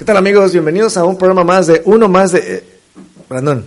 [0.00, 0.52] ¿Qué tal amigos?
[0.52, 2.38] Bienvenidos a un programa más de uno más de...
[2.56, 2.64] eh,
[3.28, 3.66] Brandon,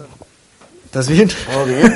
[0.85, 1.29] ¿estás bien?
[1.51, 1.95] ¿Todo bien?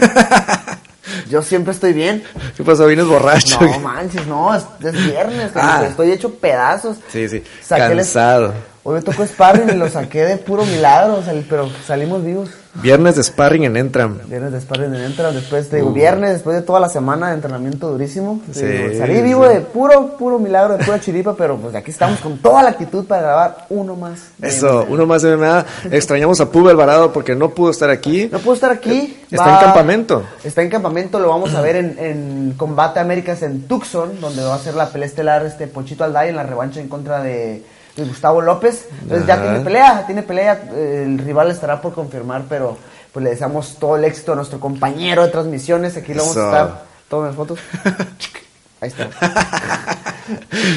[1.30, 2.24] Yo siempre estoy bien.
[2.56, 2.86] ¿Qué pasó?
[2.86, 3.60] ¿Vienes borracho?
[3.60, 5.86] No manches, no, es, es viernes, Ah.
[5.90, 6.98] estoy hecho pedazos.
[7.12, 8.54] Sí, sí, Saqué el- cansado.
[8.84, 12.50] Hoy me tocó sparring y lo saqué de puro milagro, sal- pero salimos vivos.
[12.82, 14.20] Viernes de sparring en Entram.
[14.28, 17.34] Viernes de sparring en entra, después te digo, viernes, después de toda la semana de
[17.36, 18.42] entrenamiento durísimo.
[18.52, 19.54] Sí, digo, salí vivo sí.
[19.56, 23.06] de puro, puro milagro, de pura chiripa, pero pues aquí estamos con toda la actitud
[23.06, 24.30] para grabar uno más.
[24.38, 24.94] de Eso, MMA.
[24.94, 25.66] uno más de MMA.
[25.92, 28.30] Extrañamos a Pube Alvarado porque no pudo estar aquí.
[28.32, 29.18] No puedo estar aquí.
[29.32, 30.24] Está en campamento.
[30.44, 34.56] Está en campamento, lo vamos a ver en, en Combate Américas en Tucson, donde va
[34.56, 37.64] a ser la pelea estelar este Ponchito Alday en la revancha en contra de, de
[38.06, 38.88] Gustavo López.
[39.02, 42.78] Entonces ya tiene pelea, tiene pelea, el rival estará por confirmar, pero
[43.12, 46.46] pues le deseamos todo el éxito a nuestro compañero de transmisiones, aquí lo vamos a
[46.46, 46.84] estar.
[47.10, 47.60] Tomen fotos.
[48.82, 49.10] Ahí está.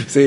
[0.06, 0.20] Sí,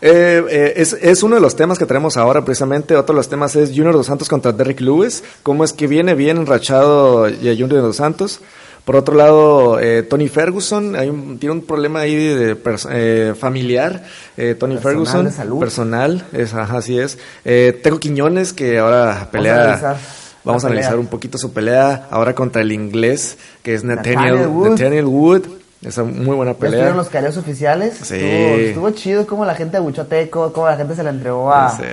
[0.00, 2.94] eh, eh, es, es uno de los temas que tenemos ahora precisamente.
[2.94, 5.24] Otro de los temas es Junior Dos Santos contra Derrick Lewis.
[5.42, 8.40] Cómo es que viene bien enrachado ya Junior Dos Santos.
[8.84, 12.56] Por otro lado, eh, Tony Ferguson hay un- tiene un problema ahí de
[12.90, 14.04] eh, familiar.
[14.36, 15.58] Eh, Tony Personal, Ferguson, de salud.
[15.58, 17.18] personal, es, ajá, así es.
[17.44, 19.96] Eh, Tengo Quiñones que ahora pelea.
[20.44, 24.46] Vamos a analizar un poquito su pelea ahora contra el inglés, que es Nathaniel, Nathaniel
[24.46, 24.68] Wood.
[24.70, 25.42] Nathaniel Wood.
[25.80, 26.70] Esa muy buena pelea.
[26.72, 27.96] estuvieron los careos oficiales.
[28.02, 28.16] Sí.
[28.16, 31.52] Estuvo, estuvo chido como la gente abuchó a Teco, cómo la gente se la entregó
[31.52, 31.84] a, Sí.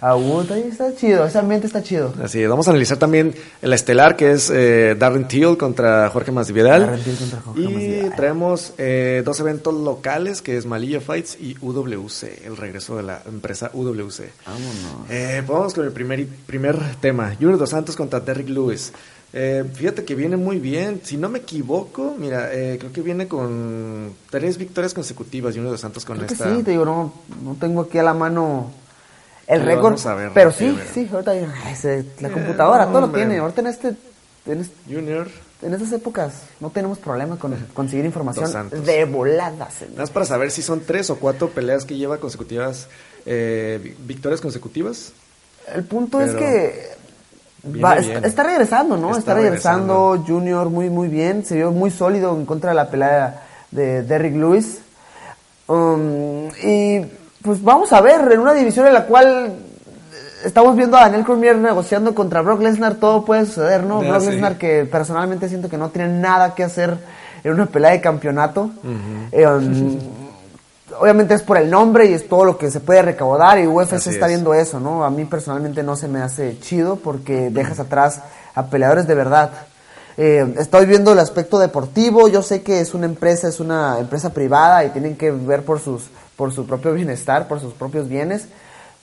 [0.00, 0.50] a Wood.
[0.50, 2.12] Ahí está chido, ese ambiente está chido.
[2.20, 6.32] Así es, vamos a analizar también el estelar que es eh, Darren Till contra Jorge
[6.32, 6.80] Masvidal.
[6.80, 8.16] Darren Till contra Jorge y Masvidal.
[8.16, 13.22] traemos eh, dos eventos locales que es Malilla Fights y UWC, el regreso de la
[13.24, 14.22] empresa UWC.
[14.46, 15.10] Vámonos.
[15.10, 18.92] Eh, vamos con el primer, primer tema, Junior Dos Santos contra Derrick Lewis.
[19.32, 23.28] Eh, fíjate que viene muy bien, si no me equivoco, mira, eh, creo que viene
[23.28, 26.56] con tres victorias consecutivas Junior Dos Santos con Creo que esta.
[26.56, 27.12] sí, te digo, no,
[27.42, 28.70] no tengo aquí a la mano
[29.46, 29.98] el récord.
[30.16, 30.86] ver, pero sí, sí, a ver.
[30.94, 31.34] sí, ahorita
[31.70, 33.36] ese- la computadora, todo lo tiene.
[33.38, 33.88] Ahorita en este,
[34.46, 35.28] en, es- Junior,
[35.60, 39.82] en estas épocas no tenemos problema con conseguir información de voladas.
[39.90, 42.88] Nada más para saber si son tres o cuatro peleas que lleva consecutivas,
[43.26, 45.12] eh, vi- victorias consecutivas.
[45.74, 46.96] El punto es que
[47.64, 48.16] va- bien.
[48.16, 49.08] está, está regresando, ¿no?
[49.10, 52.88] Está Está, regresando, Junior muy muy bien, se vio muy sólido en contra de la
[52.90, 54.80] pelea de Derrick Lewis.
[55.66, 57.00] Um, y
[57.42, 59.52] pues vamos a ver, en una división en la cual
[60.44, 64.00] estamos viendo a Daniel Cormier negociando contra Brock Lesnar, todo puede suceder, ¿no?
[64.00, 64.30] Ah, Brock sí.
[64.30, 66.96] Lesnar que personalmente siento que no tiene nada que hacer
[67.44, 68.70] en una pelea de campeonato.
[69.32, 69.98] Eh, um,
[70.98, 73.94] obviamente es por el nombre y es todo lo que se puede recaudar y UFC
[73.94, 74.32] Así está es.
[74.32, 75.04] viendo eso, ¿no?
[75.04, 78.20] A mí personalmente no se me hace chido porque dejas atrás
[78.54, 79.50] a peleadores de verdad.
[80.16, 84.30] Eh, estoy viendo el aspecto deportivo, yo sé que es una empresa, es una empresa
[84.30, 88.46] privada y tienen que ver por sus por su propio bienestar, por sus propios bienes,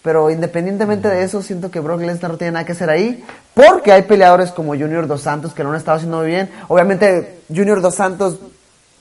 [0.01, 3.91] pero independientemente de eso, siento que Brock Lesnar no tiene nada que hacer ahí, porque
[3.91, 6.49] hay peleadores como Junior Dos Santos que no han estado haciendo muy bien.
[6.69, 8.39] Obviamente Junior Dos Santos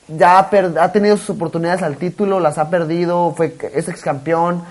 [0.07, 4.01] ya ha, per- ha tenido sus oportunidades al título, las ha perdido, fue es ex
[4.01, 4.61] campeón.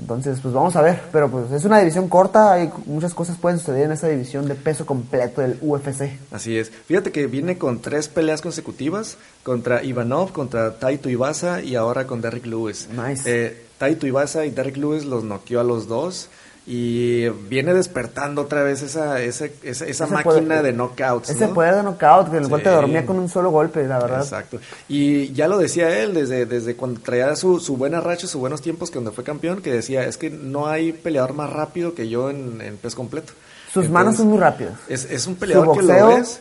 [0.00, 1.00] entonces, pues vamos a ver.
[1.10, 4.54] Pero pues es una división corta, hay muchas cosas pueden suceder en esa división de
[4.54, 6.10] peso completo del UFC.
[6.30, 6.70] Así es.
[6.70, 12.20] Fíjate que viene con tres peleas consecutivas contra Ivanov, contra Taito Ibasa y ahora con
[12.20, 12.88] Derrick Lewis.
[12.90, 13.22] Nice.
[13.26, 16.28] Eh, Taito Ibasa y Derrick Lewis los noqueó a los dos
[16.70, 21.30] y viene despertando otra vez esa, esa, esa, esa máquina poder- de knockouts.
[21.30, 21.54] Ese ¿no?
[21.54, 22.74] poder de knockout, que el cual te Sí.
[22.74, 24.20] dormía con un solo golpe, la verdad.
[24.20, 24.58] Exacto.
[24.86, 28.60] Y ya lo decía él desde, desde cuando traía su, su buena racha, sus buenos
[28.60, 32.10] tiempos, que cuando fue campeón, que decía, es que no hay peleador más rápido que
[32.10, 33.32] yo en, en pez completo.
[33.72, 34.74] Sus manos son muy rápidas.
[34.88, 36.40] Es, es un peleador que lo ves,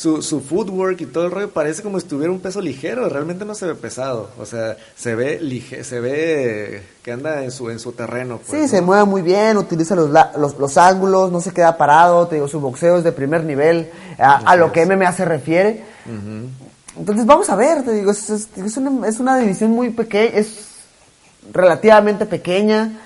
[0.00, 3.44] su, su footwork y todo el rollo parece como si tuviera un peso ligero, realmente
[3.44, 7.68] no se ve pesado, o sea, se ve lige, se ve que anda en su,
[7.68, 8.38] en su terreno.
[8.46, 11.76] pues, Sí, se mueve muy bien, utiliza los, la- los, los ángulos, no se queda
[11.76, 15.26] parado, te digo, su boxeo es de primer nivel, a, a lo que MMA se
[15.26, 15.84] refiere.
[16.96, 20.30] Entonces vamos a ver, te digo, es, es- es una, es una división muy pequeña,
[20.34, 20.66] es
[21.52, 23.00] relativamente pequeña,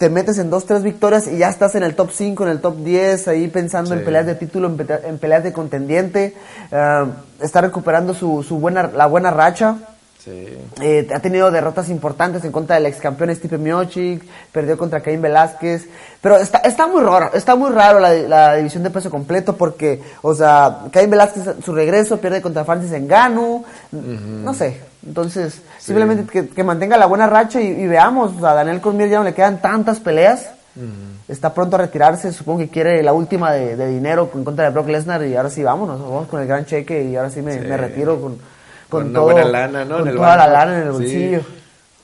[0.00, 2.60] te metes en dos, tres victorias y ya estás en el top 5, en el
[2.62, 6.34] top 10, ahí pensando en peleas de título, en, pe- en peleas de contendiente,
[6.72, 7.04] ah,
[7.38, 9.76] está recuperando su, su buena, la buena racha.
[10.24, 10.58] Sí.
[10.82, 14.22] Eh, ha tenido derrotas importantes en contra del ex campeón Stipe Miocic,
[14.52, 15.86] perdió contra Caín Velázquez,
[16.20, 20.02] pero está, está muy raro, está muy raro la, la división de peso completo porque,
[20.20, 26.48] o sea, Caín Velázquez su regreso pierde contra Francis Ngannou, no sé, entonces simplemente que,
[26.50, 29.24] que mantenga la buena racha y, y veamos, o sea, a Daniel Cormier ya no
[29.24, 30.50] le quedan tantas peleas,
[31.28, 34.70] está pronto a retirarse, supongo que quiere la última de, de dinero en contra de
[34.70, 37.54] Brock Lesnar y ahora sí vámonos, vamos con el gran cheque y ahora sí me,
[37.54, 37.60] Sí.
[37.66, 38.38] me retiro con,
[38.90, 39.94] con, Con una todo, buena lana, ¿no?
[39.98, 40.92] con En el toda la lana en el Sí.
[40.98, 41.40] bolsillo.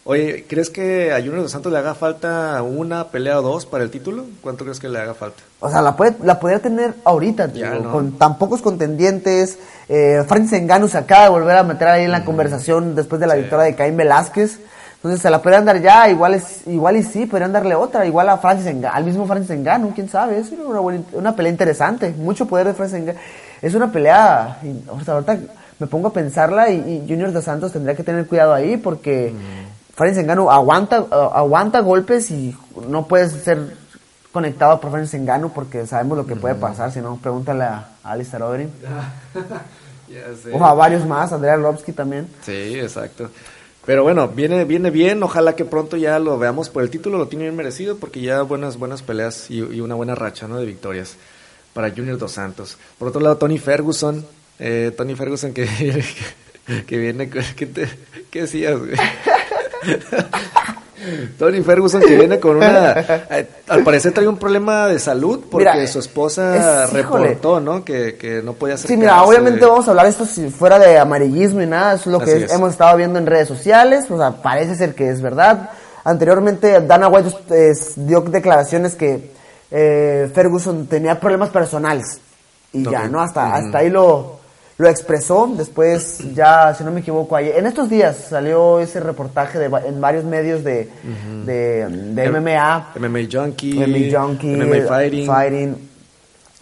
[0.08, 3.82] Oye, ¿crees que a Junior Dos Santos le haga falta una pelea o dos para
[3.82, 4.24] el título?
[4.40, 5.42] ¿Cuánto crees que le haga falta?
[5.58, 9.58] O sea, la, puede, la podría tener ahorita, tío, con tan pocos contendientes.
[9.88, 13.26] Eh, Francis Ngannou se acaba de volver a meter ahí en la conversación después de
[13.26, 13.40] la Sí.
[13.40, 14.60] victoria de Caín Velázquez.
[14.94, 18.28] Entonces se la podrían dar ya, igual es, igual y sí, podrían darle otra, igual
[18.28, 22.10] a Francis Ngannou, al mismo Francis Ngannou, quién sabe, es una, buena- una pelea interesante,
[22.16, 23.20] mucho poder de Francis Ngannou.
[23.60, 25.38] Es una pelea, ahorita
[25.78, 29.34] me pongo a pensarla y, y Junior Dos Santos tendría que tener cuidado ahí porque
[29.94, 32.56] Francis Ngannou aguanta, aguanta golpes y
[32.88, 33.76] no puedes ser
[34.32, 38.42] conectado por Francis Ngannou porque sabemos lo que puede pasar, si no, pregúntale a, Alistair
[38.42, 38.70] Overeem.
[40.52, 42.28] O a varios más, Andrea Arlovsky también.
[42.42, 43.28] Sí, exacto.
[43.84, 47.26] Pero bueno, viene, viene bien, ojalá que pronto ya lo veamos por el título, lo
[47.26, 50.58] tiene bien merecido porque ya buenas, buenas peleas y, y una buena racha ¿no?
[50.58, 51.16] de victorias
[51.72, 52.78] para Junior Dos Santos.
[52.98, 54.24] Por otro lado, Tony Ferguson,
[54.58, 55.66] eh, Tony Ferguson que,
[56.86, 57.88] que viene, con- ¿qué, te,
[58.30, 58.78] qué decías?
[58.78, 58.92] güey?
[61.38, 62.92] Tony Ferguson que viene con una,
[63.30, 67.84] eh, al parecer trae un problema de salud porque Mira, su esposa es- reportó, ¿no?
[67.84, 70.98] Que, que no podía hacer Sí, mira, obviamente vamos a hablar esto si fuera de
[70.98, 72.52] amarillismo y nada, eso es lo que Así es- es.
[72.56, 75.70] hemos estado viendo en redes sociales, o sea, parece ser que es verdad.
[76.02, 79.30] Anteriormente Dana White eh, dio declaraciones que
[79.70, 82.20] eh, Ferguson tenía problemas personales
[82.72, 83.06] y ya.
[83.06, 83.20] ¿no?
[83.20, 84.35] Hasta, hasta ahí lo,
[84.78, 89.58] lo expresó, después ya, si no me equivoco, ayer, en estos días salió ese reportaje
[89.58, 90.90] de, en varios medios de,
[91.46, 94.86] de, de MMA, MMA Junkie, MMA Junkie, MMA
[95.26, 95.76] Fighting.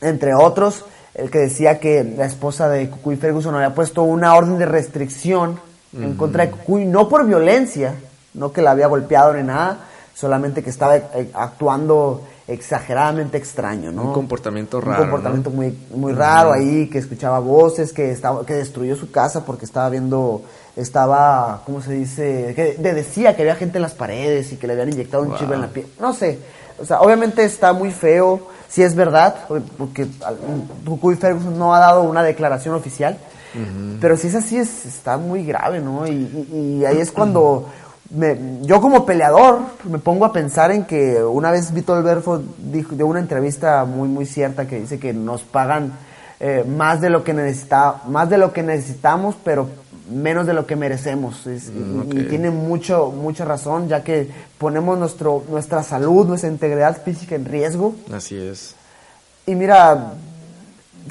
[0.01, 0.85] entre otros,
[1.15, 5.59] el que decía que la esposa de Cucuy Ferguson había puesto una orden de restricción
[5.93, 7.95] en contra de Cucuy, no por violencia,
[8.35, 9.79] no que la había golpeado ni nada,
[10.13, 14.03] solamente que estaba eh, actuando exageradamente extraño, ¿no?
[14.09, 15.57] Un comportamiento Un raro, comportamiento ¿no?
[15.57, 19.89] muy, muy raro ahí, que escuchaba voces, que estaba, que destruyó su casa porque estaba
[19.89, 20.43] viendo,
[20.77, 22.53] estaba, ¿cómo se dice?
[22.55, 25.35] Que de- decía que había gente en las paredes y que le habían inyectado un
[25.37, 25.87] chip en la piel.
[26.01, 26.39] No sé.
[26.79, 29.37] O sea, obviamente está muy feo, si es verdad,
[29.79, 30.07] porque
[30.85, 33.17] Cucuy Ferguson no ha dado una declaración oficial.
[34.01, 36.09] Pero si es así, es, está muy grave, ¿no?
[36.09, 37.69] Y, y- y ahí es cuando
[38.15, 42.95] me- yo como peleador me pongo a pensar en que una vez Vitor Belfort dijo
[42.95, 45.93] de una entrevista muy muy cierta que dice que nos pagan
[46.41, 49.69] eh, más de lo que necesita, más de lo que necesitamos, pero
[50.11, 51.47] menos de lo que merecemos.
[51.47, 52.29] Es- y- Mm, y, ok.
[52.29, 54.29] tiene mucho mucha razón, ya que
[54.59, 57.95] ponemos nuestro nuestra salud, nuestra integridad física en riesgo.
[58.13, 58.75] Así es.
[59.47, 60.13] Y mira,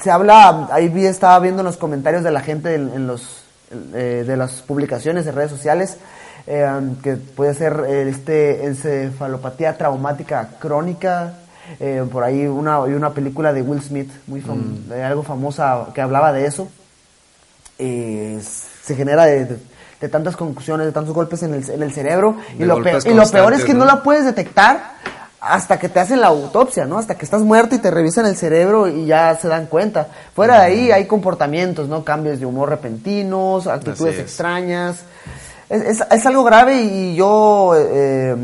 [0.02, 3.44] se habla, ahí vi, estaba viendo en los comentarios de la gente en, en los,
[3.94, 5.96] eh, de las publicaciones de redes sociales,
[6.46, 11.34] eh, que puede ser eh, este encefalopatía traumática crónica,
[11.80, 15.86] eh, por ahí una, hay una película de Will Smith, muy fam- de algo famosa,
[15.94, 16.68] que hablaba de eso.
[17.78, 18.40] Eh,
[18.82, 22.36] se genera de, de- de tantas concusiones, de tantos golpes en el, en el cerebro.
[22.58, 23.84] Y lo, peor, y lo peor es que no ¿no?
[23.86, 24.94] la puedes detectar
[25.40, 26.98] hasta que te hacen la autopsia, ¿no?
[26.98, 30.08] Hasta que estás muerto y te revisan el cerebro y ya se dan cuenta.
[30.34, 32.04] Fuera de ahí hay comportamientos, ¿no?
[32.04, 34.96] Cambios de humor repentinos, actitudes extrañas.
[35.68, 38.34] Es, es- es algo grave y yo eh,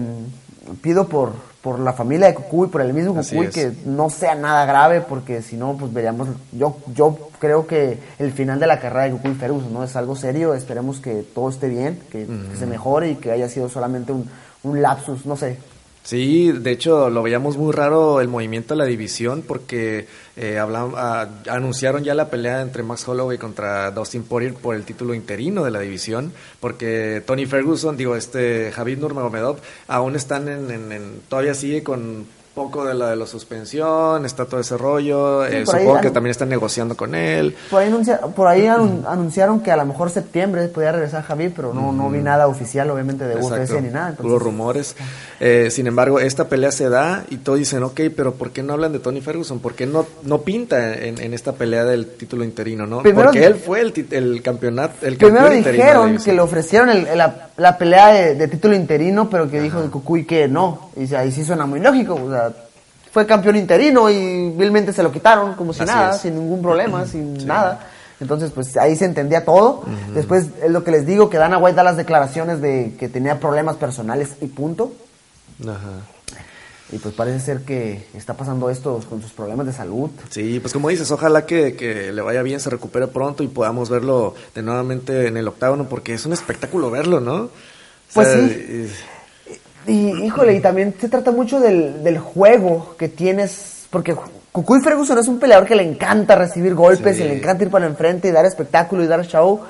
[0.82, 1.32] pido por,
[1.62, 3.55] por la familia de Cucuy, por el mismo Así Cucuy, es.
[3.55, 8.32] que no sea nada grave porque si no, pues veríamos, yo, yo creo que el
[8.32, 9.84] final de la carrera de Cucuy Ferguson, ¿no?
[9.84, 13.49] Es algo serio, esperemos que todo esté bien, que, que se mejore y que haya
[13.49, 14.28] sido solamente un,
[14.62, 15.58] un lapsus, no sé.
[16.03, 21.29] Sí, de hecho lo veíamos muy raro el movimiento de la división porque eh, ah,
[21.49, 25.71] anunciaron ya la pelea entre Max Holloway contra Dustin Poirier por el título interino de
[25.71, 31.55] la división porque Tony Ferguson, digo este Javid Nurmagomedov aún están en, en- en- todavía
[31.55, 35.67] sigue con poco de la de la suspensión, está todo ese rollo, Sí, eh, ahí
[35.67, 37.55] supongo que también están negociando con él.
[37.71, 41.53] Por ahí, anuncia- por ahí anun- anunciaron que a lo mejor septiembre podía regresar Javier,
[41.55, 44.11] pero no, no vi nada oficial, obviamente, de UFC Exacto, ni nada.
[44.11, 44.97] Entonces, rumores.
[45.39, 48.73] Eh, sin embargo, esta pelea se da y todos dicen, ok, pero ¿por qué no
[48.75, 49.61] hablan de Tony Ferguson?
[49.61, 53.03] ¿Por qué no, no pinta en, en esta pelea del título interino, no?
[53.03, 57.49] Primero- Porque él fue el, el campeonato, el Primero dijeron que le ofrecieron el- la,
[57.57, 60.90] la pelea de, de título interino, pero que dijo el Cucuy que no.
[61.01, 62.15] Y ahí sí suena muy lógico.
[62.15, 62.53] O sea,
[63.13, 66.21] fue campeón interino y vilmente se lo quitaron como si Así nada, es.
[66.21, 67.81] sin ningún problema, sin nada.
[68.21, 69.83] Entonces, pues ahí se entendía todo.
[70.15, 73.41] Después, es lo que les digo, que Dana White da las declaraciones de que tenía
[73.41, 74.93] problemas personales y punto.
[75.63, 76.03] Ajá.
[76.93, 80.11] Y pues parece ser que está pasando esto con sus problemas de salud.
[80.29, 83.89] Sí, pues como dices, ojalá que, que le vaya bien, se recupere pronto y podamos
[83.89, 87.45] verlo de nuevamente en el octágono, porque es un espectáculo verlo, ¿no?
[87.45, 87.51] O
[88.13, 88.91] Pues sí.
[89.87, 94.15] Y híjole, y también se trata mucho del, del juego que tienes, porque
[94.53, 97.22] Cucuy Ferguson es un peleador que le encanta recibir golpes Sí.
[97.22, 99.60] y le encanta ir para enfrente y dar espectáculo y dar show,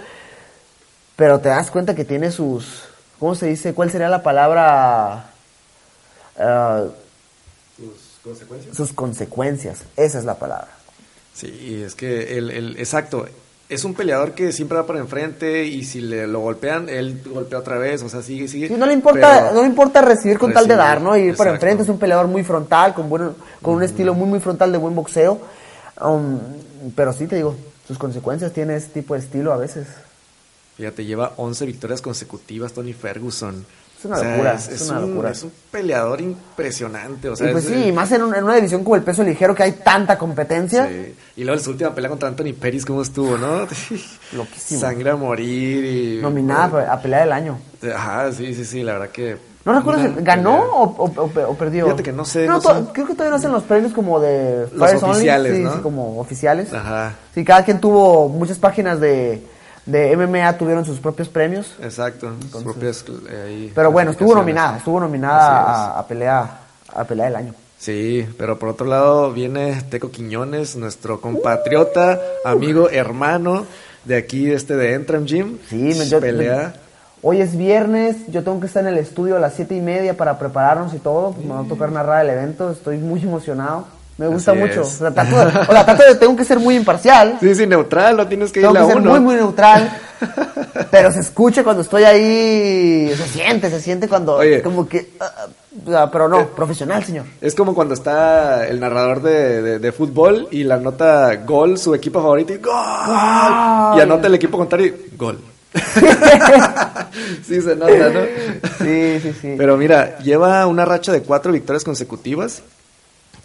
[1.17, 2.85] pero te das cuenta que tiene sus
[3.19, 3.75] ¿cómo se dice?
[3.75, 5.27] ¿Cuál sería la palabra?
[6.39, 6.85] Ah,
[7.77, 8.77] Sus consecuencias.
[8.77, 10.69] sus consecuencias, esa es la palabra.
[11.35, 13.27] Sí, es que el, el exacto.
[13.71, 17.61] Es un peleador que siempre va para enfrente y si le lo golpean, él golpea
[17.61, 18.69] otra vez, o sea, sigue, sigue.
[18.69, 21.17] Sí, no le importa, no le importa recibir con tal de dar, ¿no?
[21.17, 21.67] Ir para exacto.
[21.67, 23.31] enfrente, es un peleador muy frontal, con buen,
[23.63, 25.41] con un estilo muy muy frontal de buen boxeo.
[26.03, 26.39] Um,
[26.95, 27.55] pero sí te digo,
[27.87, 29.87] sus consecuencias tiene ese tipo de estilo a veces.
[30.77, 33.65] Fíjate, lleva 11 victorias consecutivas Tony Ferguson.
[34.01, 35.31] Es una locura, es es, una un, locura.
[35.31, 37.29] es un peleador impresionante.
[37.29, 39.03] O sea, y pues es- sí, y más en, un- en una división como el
[39.03, 40.89] peso ligero que hay tanta competencia.
[40.89, 41.15] Sí.
[41.37, 43.61] Y luego su última pelea contra Anthony Peris, ¿cómo estuvo, no?
[44.33, 44.81] Loquísimo.
[44.81, 46.23] Sangre a morir y...
[46.23, 47.59] Nominada a pelea del año.
[47.95, 49.37] Ajá, sí, sí, sí, la verdad que...
[49.63, 51.85] ¿No recuerdo si ganó o, o- o- o perdió?
[51.85, 52.59] Fíjate que no sé, no.
[52.95, 55.75] Creo que todavía no hacen los premios como de Los Only, oficiales, sí, ¿no?
[55.75, 56.73] sí, como oficiales.
[56.73, 59.43] Ajá, Sí, cada quien tuvo muchas páginas de,
[59.87, 61.75] de MMA tuvieron sus propios premios.
[61.83, 62.33] exacto.
[62.53, 65.77] sus propias, eh, Pero bueno, estuvo nominada, estuvo nominada es.
[65.97, 66.51] a, a pelea
[66.95, 67.55] a pelea del año.
[67.79, 73.65] Sí, pero por otro lado viene Teco Quiñones, nuestro compatriota, amigo, hermano
[74.05, 75.59] de aquí, este de Entram Gym.
[75.69, 76.75] Sí, me, yo- pelea.
[77.23, 80.17] Hoy es viernes, yo tengo que estar en el estudio a las siete y media
[80.17, 81.33] para prepararnos y todo.
[81.33, 83.87] pues me va a tocar narrar el evento, estoy muy emocionado.
[84.21, 84.81] Me gusta Así mucho.
[84.81, 84.89] O es.
[84.91, 87.39] sea, trato de, o sea, trato de- tengo que ser muy imparcial.
[87.41, 89.11] Sí, sí, neutral, no tienes que Tengo irle que a ser uno.
[89.13, 89.99] muy, muy neutral.
[90.91, 93.13] pero se escucha cuando estoy ahí.
[93.17, 94.35] Se siente, se siente cuando.
[94.37, 94.61] Oye.
[94.61, 95.13] Como que.
[95.21, 97.25] ah, ah, o pero no, profesional, señor.
[97.41, 101.95] Es como cuando está el narrador de, de- de fútbol y la nota gol, su
[101.95, 102.75] equipo favorito, y gol.
[103.97, 105.39] Y anota el equipo contrario, y gol.
[107.47, 108.21] sí, se nota, ¿no?
[108.79, 109.55] Sí, sí, sí.
[109.57, 112.63] Pero mira, lleva una racha de cuatro victorias consecutivas.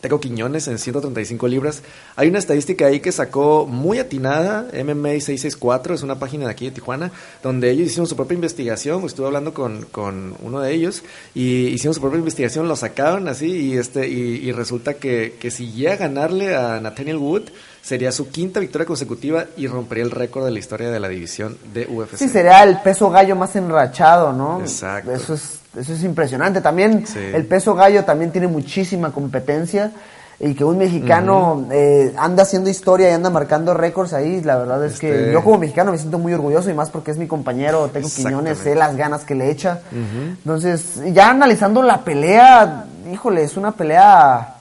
[0.06, 1.82] Teco Quiñones en 135 libras.
[2.16, 6.66] Hay una estadística ahí que sacó muy atinada, MMA 664, es una página de aquí
[6.66, 11.02] de Tijuana, donde ellos hicieron su propia investigación, estuve hablando con, con uno de ellos,
[11.34, 15.50] y hicieron su propia investigación, lo sacaron así, y este y, y resulta que, que
[15.50, 17.46] si llega a ganarle a Nathaniel Wood,
[17.82, 21.58] sería su quinta victoria consecutiva y rompería el récord de la historia de la división
[21.74, 22.18] de UFC.
[22.18, 24.60] Sí, sería el peso gallo más enrachado, ¿no?
[24.62, 25.12] Exacto.
[25.12, 26.62] Eso es, eso es impresionante.
[26.62, 27.20] También Sí.
[27.20, 29.92] el peso gallo también tiene muchísima competencia
[30.40, 34.84] y que un mexicano eh, anda haciendo historia y anda marcando récords ahí, la verdad
[34.86, 37.26] es que Este- yo como mexicano me siento muy orgulloso y más porque es mi
[37.28, 39.80] compañero Teco Quiñones, sé las ganas que le echa.
[39.94, 44.55] Entonces, ya analizando la pelea, híjole, es una pelea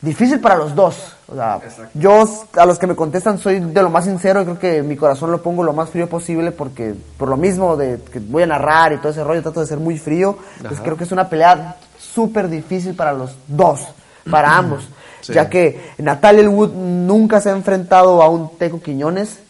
[0.00, 1.16] difícil para los dos.
[1.28, 1.60] O sea,
[1.94, 2.24] yo
[2.56, 5.30] a los que me contestan soy de lo más sincero y creo que mi corazón
[5.30, 8.92] lo pongo lo más frío posible porque por lo mismo de que voy a narrar
[8.92, 10.38] y todo ese rollo trato de ser muy frío.
[10.56, 10.84] Entonces Ajá.
[10.84, 13.80] creo que es una pelea súper difícil para los dos,
[14.30, 14.88] para ambos.
[15.20, 15.32] Sí.
[15.32, 19.40] Ya que Natalia Elwood nunca se ha enfrentado a un Teco Quiñones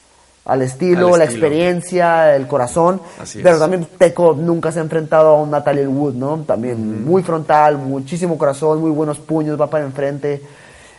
[0.49, 1.47] al estilo, Al la estilo.
[1.47, 3.01] experiencia, el corazón.
[3.21, 3.61] Así pero es.
[3.61, 6.39] también Teco nunca se ha enfrentado a un Natalia Wood, ¿no?
[6.47, 10.43] También muy frontal, muchísimo corazón, muy buenos puños, va para enfrente.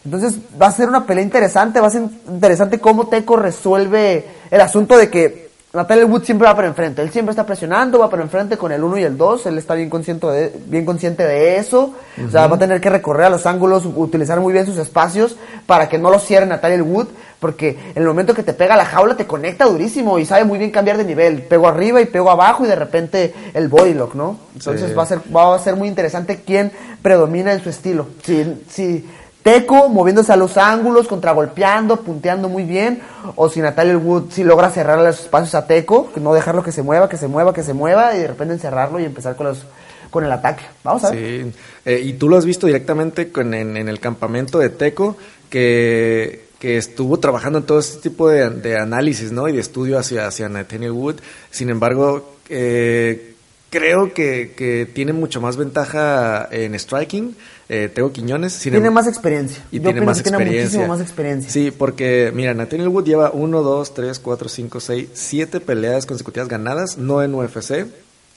[0.05, 4.61] Entonces va a ser una pelea interesante, va a ser interesante cómo Teco resuelve el
[4.61, 8.23] asunto de que Natalia Wood siempre va para enfrente, él siempre está presionando, va para
[8.23, 11.57] enfrente con el 1 y el 2, él está bien consciente de, bien consciente de
[11.57, 11.93] eso,
[12.27, 15.37] o sea, va a tener que recorrer a los ángulos, utilizar muy bien sus espacios
[15.67, 17.09] para que no lo cierre Natalia Wood,
[17.39, 20.57] porque en el momento que te pega la jaula te conecta durísimo y sabe muy
[20.57, 24.15] bien cambiar de nivel, pego arriba y pego abajo y de repente el body lock,
[24.15, 24.39] ¿no?
[24.55, 24.95] Entonces Sí.
[24.95, 26.71] va a ser va a ser muy interesante quién
[27.03, 28.07] predomina en su estilo.
[28.23, 29.07] Si, si
[29.43, 33.01] Teco moviéndose a los ángulos, contragolpeando, punteando muy bien,
[33.35, 36.81] o si Natalia Wood si logra cerrar los espacios a Teco, no dejarlo que se
[36.83, 39.65] mueva, que se mueva, que se mueva y de repente encerrarlo y empezar con los
[40.09, 40.63] con el ataque.
[40.83, 41.19] Vamos a ver.
[41.19, 41.51] Sí,
[41.85, 45.15] Eh, y tú lo has visto directamente con, en, en el campamento de Teco,
[45.49, 49.47] que, que estuvo trabajando en todo este tipo de, de análisis ¿no?
[49.47, 51.17] y de estudio hacia, hacia Nathaniel Wood.
[51.51, 53.28] Sin embargo, eh,
[53.69, 57.35] creo que, que tiene mucho más ventaja en striking,
[57.69, 58.53] eh, Teco Quiñones.
[58.53, 59.63] Sin Tiene em- más experiencia.
[59.71, 61.51] y Yo tiene más que tiene muchísimo más experiencia.
[61.51, 66.47] Sí, porque mira, Nathaniel Wood lleva 1, 2, 3, 4, 5, 6, 7 peleas consecutivas
[66.47, 67.85] ganadas, no en UFC.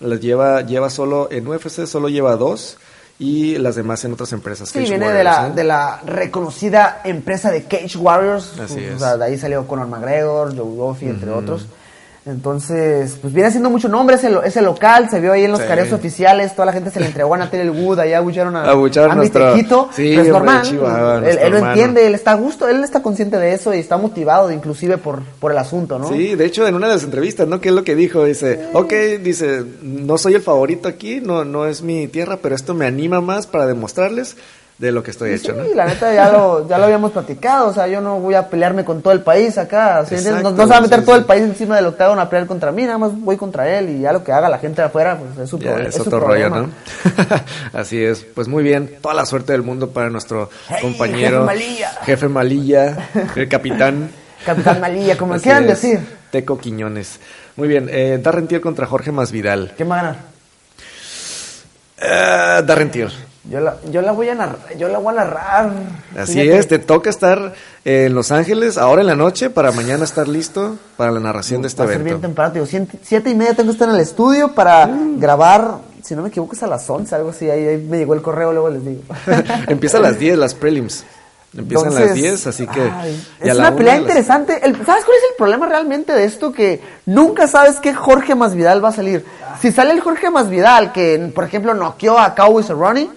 [0.01, 2.77] Las lleva, lleva solo en UFC, solo lleva dos
[3.21, 4.69] y las demás en otras empresas.
[4.71, 5.55] Sí, Cage viene de la, ¿no?
[5.55, 8.59] de la reconocida empresa de Cage Warriors.
[8.59, 8.99] Así O es.
[8.99, 11.67] sea, de ahí salió Conor McGregor, Joe Duffy, entre otros.
[12.25, 15.67] Entonces, pues viene haciendo mucho nombre ese, ese local, se vio ahí en los Sí.
[15.67, 19.11] careos oficiales, toda la gente se le entregó a Natalia Wood, ahí abucharon a, Abucharon
[19.11, 22.35] a mi nuestro- Tequito, sí, pero es normal, Chihuahua, él, lo entiende, él está a
[22.35, 26.09] gusto, él está consciente de eso y está motivado inclusive por, por el asunto, ¿no?
[26.09, 27.61] Sí, de hecho en una de las entrevistas, ¿no?
[27.61, 28.25] ¿Qué es lo que dijo?
[28.25, 32.73] Dice, ok, dice, no soy el favorito aquí, no, no es mi tierra, pero esto
[32.73, 34.37] me anima más para demostrarles
[34.83, 35.65] de lo que estoy hecho, ¿no?
[35.65, 38.49] Sí, la neta ya lo, ya lo habíamos platicado, o sea, yo no voy a
[38.49, 41.45] pelearme con todo el país acá, no, se va a meter sí, todo el país
[41.45, 44.25] encima del octágono a pelear contra mí, nada más voy contra él y ya lo
[44.25, 46.67] que haga la gente de afuera, pues es su, Ya, es su otro rollo, problema.
[46.67, 47.41] ¿no?
[47.79, 48.25] Así es.
[48.25, 48.97] Pues muy bien.
[49.01, 51.47] Toda la suerte del mundo para nuestro Hey, compañero.
[51.47, 51.91] jefe Malilla.
[52.05, 54.11] Jefe Malilla, el capitán.
[54.45, 56.01] Capitán Malilla, como quieran decir.
[56.33, 57.21] Teco Quiñones.
[57.55, 57.89] Muy bien.
[57.89, 59.75] Eh, Darren Till contra Jorge Masvidal.
[59.77, 60.17] ¿Quién va a ganar?
[62.67, 63.13] Darren Till.
[63.51, 65.73] Yo la, yo la voy a narrar, yo la voy a narrar.
[66.17, 66.59] Así Fíjate.
[66.59, 66.69] es.
[66.69, 71.11] Te toca estar en Los Ángeles ahora en la noche para mañana estar listo para
[71.11, 73.71] la narración de este Va a ser bien temprano, digo, siete, siete y media tengo
[73.71, 77.13] que estar en el estudio para grabar, si no me equivoco es a las 11,
[77.17, 79.03] algo así, ahí, ahí me llegó el correo, luego les digo.
[79.67, 81.05] Empieza a las 10 las prelims.
[81.55, 82.81] Empiezan a las Entonces, 10, así que...
[82.81, 84.61] ay, es una pelea las- interesante.
[84.65, 86.53] El- ¿Sabes cuál es el problema realmente de esto?
[86.53, 89.25] Que nunca sabes qué Jorge Masvidal va a salir.
[89.61, 93.11] Si sale el Jorge Masvidal, que por ejemplo noqueó a Cowboy Cerrone,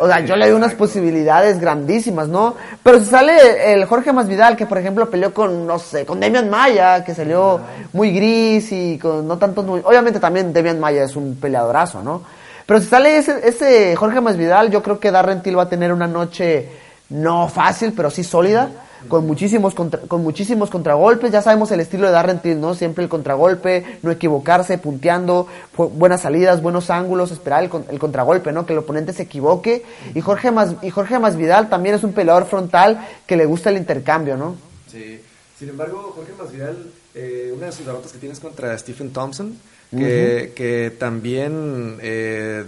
[0.00, 2.54] o sea, yo le doy unas posibilidades grandísimas, ¿no?
[2.82, 6.48] Pero si sale el Jorge Masvidal, que por ejemplo peleó con, no sé, con Demian
[6.50, 7.60] Maya, que salió
[7.92, 9.64] muy gris y con no tantos...
[9.64, 12.22] muy- Obviamente también Demian Maya es un peleadorazo, ¿no?
[12.66, 15.92] Pero si sale ese, ese Jorge Masvidal, yo creo que Darren Till va a tener
[15.92, 16.68] una noche
[17.10, 18.68] no fácil, pero sí sólida,
[19.08, 21.30] con muchísimos contra- con muchísimos contragolpes.
[21.32, 22.74] Ya sabemos el estilo de Darren Till, ¿no?
[22.74, 28.66] Siempre el contragolpe, no equivocarse, punteando, buenas salidas, buenos ángulos, esperar el, el contragolpe, ¿no?
[28.66, 29.84] Que el oponente se equivoque.
[30.14, 33.76] Y Jorge Mas, y Jorge Masvidal también es un peleador frontal que le gusta el
[33.76, 34.56] intercambio, ¿no?
[34.90, 35.20] Sí.
[35.58, 36.76] Sin embargo, Jorge Masvidal,
[37.14, 39.58] eh, una de sus derrotas que tienes contra Stephen Thompson,
[39.90, 42.64] que, que también, eh,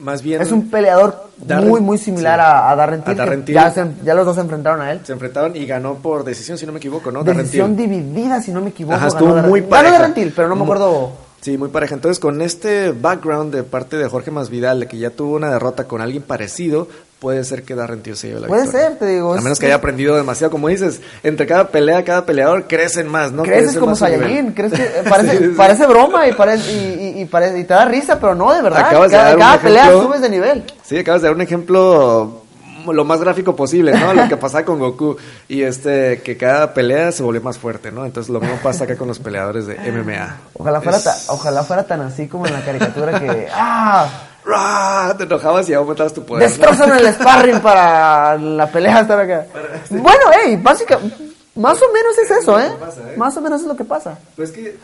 [0.00, 0.40] más bien...
[0.42, 2.44] Es un peleador Darren- muy, muy similar sí.
[2.46, 3.12] a, a Darren Till.
[3.12, 3.54] A Darren Till.
[3.54, 5.00] Ya, se- ya los dos se enfrentaron a él.
[5.04, 7.22] Se enfrentaron y ganó por decisión, si no me equivoco, ¿no?
[7.22, 7.88] Darren Decisión Till.
[7.88, 8.96] dividida, si no me equivoco.
[8.96, 9.98] Ajá, ganó estuvo Darren- muy ganó pareja.
[9.98, 11.12] Darren Till, pero no me acuerdo...
[11.40, 11.94] Sí, muy pareja.
[11.94, 15.84] Entonces, con este background de parte de Jorge Masvidal, de que ya tuvo una derrota
[15.84, 16.86] con alguien parecido,
[17.20, 18.88] puede ser que Darren se lleve la Puede victoria.
[18.88, 20.50] ser, te digo, A menos que haya aprendido demasiado.
[20.50, 23.42] Como dices, entre cada pelea, cada peleador crecen más, ¿no?
[23.44, 23.94] Creces Crece como.
[23.94, 25.50] Saiyajin, eh, parece, Sí, sí.
[25.56, 28.62] parece broma y, parece, y, y- y parece, y te da risa, pero no, de
[28.62, 28.86] verdad.
[28.86, 30.02] Acabas de cada dar un cada pelea ejemplo.
[30.08, 30.64] subes de nivel.
[30.82, 32.42] Sí, acabas de dar un ejemplo
[32.90, 34.14] lo más gráfico posible, ¿no?
[34.14, 35.14] Lo que pasaba con Goku
[35.48, 38.06] y este que cada pelea se volvió más fuerte, ¿no?
[38.06, 40.38] Entonces lo mismo pasa acá con los peleadores de MMA.
[40.54, 43.48] Ojalá fuera, Es- ta- ojalá fuera tan así como en la caricatura que...
[43.54, 44.08] ¡Ah!
[44.44, 46.48] Te enojabas y aumentabas tu poder.
[46.48, 49.46] Destrozan el sparring para la pelea estar acá.
[49.90, 51.16] Bueno, hey, básicamente,
[51.56, 52.72] más o menos es eso, ¿eh?
[52.78, 53.16] pasa, ¿eh?
[53.16, 54.18] Más o menos es lo que pasa.
[54.36, 54.76] Pues que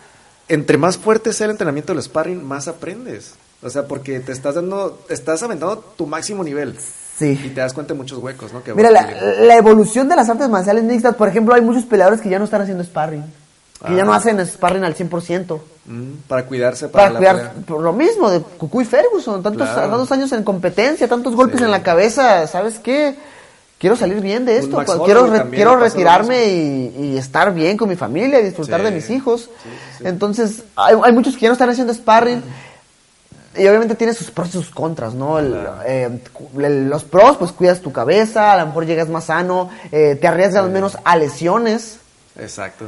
[0.48, 3.34] entre más fuerte sea el entrenamiento del sparring, más aprendes.
[3.62, 6.76] O sea, porque te estás dando, estás aventando tu máximo nivel.
[6.76, 6.78] Y
[7.18, 7.52] Sí.
[7.54, 8.62] te das cuenta de muchos huecos, ¿no?
[8.62, 9.08] Que Mira, la,
[9.40, 12.44] la evolución de las artes marciales mixtas, por ejemplo, hay muchos peleadores que ya no
[12.44, 13.24] están haciendo sparring.
[13.84, 14.06] Que ya Ah.
[14.06, 15.60] no hacen sparring al 100%.
[15.86, 17.66] Mm, para cuidarse para, para la cuidar pelea.
[17.66, 19.90] por lo mismo de Cucuy Ferguson, tantos, Claro.
[19.90, 21.64] tantos años en competencia, tantos golpes Sí.
[21.64, 23.14] en la cabeza, ¿sabes qué?
[23.78, 27.94] Quiero salir bien de esto, quiero, re- quiero retirarme y, y estar bien con mi
[27.96, 28.84] familia disfrutar Sí.
[28.86, 29.50] de mis hijos.
[29.98, 30.04] Sí.
[30.06, 32.42] Entonces, hay, hay muchos que ya no están haciendo sparring.
[33.58, 35.38] Y obviamente tiene sus pros y sus contras, ¿no?
[35.38, 36.20] El, eh,
[36.58, 40.26] el- los pros, pues cuidas tu cabeza, a lo mejor llegas más sano, eh, te
[40.26, 41.98] arriesgas menos a lesiones.
[42.38, 42.86] Exacto.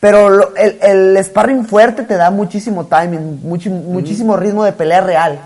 [0.00, 5.00] Pero lo- el, el sparring fuerte te da muchísimo timing, muchi- muchísimo ritmo de pelea
[5.00, 5.40] real.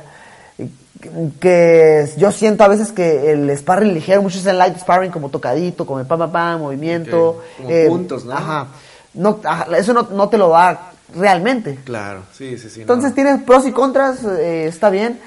[1.41, 5.85] Que yo siento a veces que el sparring ligero, muchos en light sparring como tocadito,
[5.85, 7.29] como pa pa pa, movimiento.
[7.31, 8.33] Ok, como puntos, ¿no?
[8.35, 8.69] Ajá.
[9.15, 11.79] No, ajá, eso no, no te lo da realmente.
[11.85, 12.77] Claro, sí, sí, sí.
[12.79, 12.83] no.
[12.83, 15.19] Entonces tienes pros y contras, eh, está bien.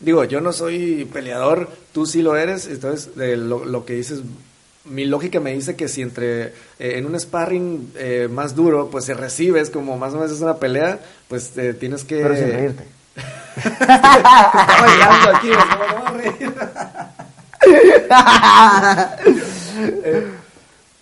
[0.00, 4.20] Digo, yo no soy peleador, tú sí lo eres, entonces de lo, lo que dices,
[4.86, 9.04] mi lógica me dice que si entre eh, en un sparring eh, más duro, pues
[9.04, 12.22] se recibes como más o menos es una pelea, pues eh, tienes que...
[12.22, 12.84] Pero sin reírte.
[14.80, 16.54] Bailando aquí, a reír.
[20.04, 20.26] Eh,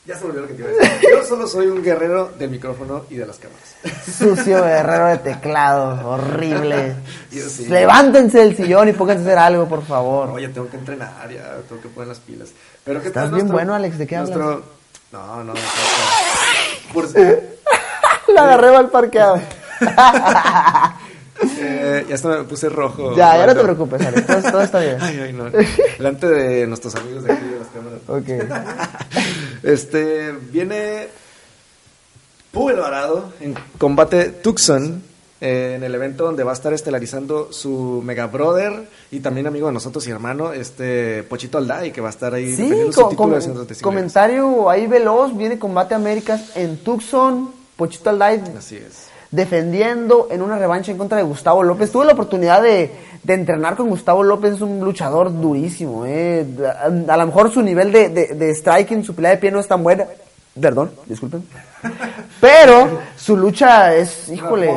[0.06, 1.08] ya se me olvidó lo que te iba a decir.
[1.10, 3.74] Yo solo soy un guerrero del micrófono y de las cámaras.
[4.04, 6.94] Sucio guerrero de teclado, horrible.
[7.30, 7.66] Sí.
[7.66, 10.30] Levántense del sillón y pónganse a hacer algo, por favor.
[10.30, 12.50] Oye, tengo que entrenar, ya tengo que poner las pilas.
[12.84, 14.36] Pero ¿qué Estás bien nuestro- bueno, Alex, ¿de qué hablas?
[14.36, 14.62] nuestro-
[15.12, 15.60] No, no, no.
[16.92, 17.08] Por-
[18.34, 19.40] La agarré al parqueado.
[21.58, 23.14] Eh, ya hasta me puse rojo.
[23.16, 24.96] Ya, ya no te preocupes, Alex, todo, todo está bien.
[25.00, 25.50] Ay, ay, no.
[25.98, 28.00] Delante de nuestros amigos de aquí de las cámaras.
[28.08, 28.28] Ok.
[29.64, 31.08] Este, viene
[32.52, 35.02] Puel Varado en combate Tucson,
[35.40, 39.66] eh, en el evento donde va a estar estelarizando su mega brother y también amigo
[39.66, 43.00] de nosotros y hermano, este Pochito Alday, que va a estar ahí Sí, defendiendo su
[43.02, 43.94] co- título com- de 135 libras.
[44.12, 48.42] comentario ahí veloz, viene Combate Américas en Tucson, Pochito Alday.
[48.56, 49.08] Así es.
[49.30, 51.90] defendiendo en una revancha en contra de Gustavo López.
[51.90, 52.92] Tuve la oportunidad de,
[53.24, 56.04] de entrenar con Gustavo López, es un luchador durísimo.
[56.06, 56.46] Eh.
[56.80, 59.58] A, a lo mejor su nivel de, de, de striking, su pelea de pie no
[59.60, 60.06] es tan buena.
[60.60, 61.44] Perdón, disculpen.
[62.40, 64.70] Pero su lucha es, híjole.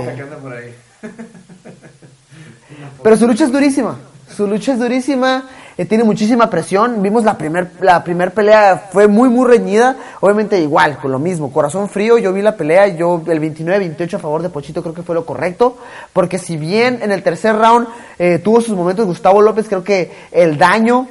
[3.03, 3.97] Pero su lucha es durísima.
[4.35, 5.45] Su lucha es durísima.
[5.77, 7.01] eh, tiene muchísima presión.
[7.03, 9.95] Vimos la primer, la primer pelea, fue muy, muy reñida.
[10.19, 11.51] Obviamente igual, con lo mismo.
[11.53, 12.87] Corazón frío, yo vi la pelea.
[12.87, 15.77] Yo el 29-28 a favor de Pochito creo que fue lo correcto.
[16.11, 17.87] Porque si bien en el tercer round
[18.17, 21.07] eh, tuvo sus momentos Gustavo López, creo que el daño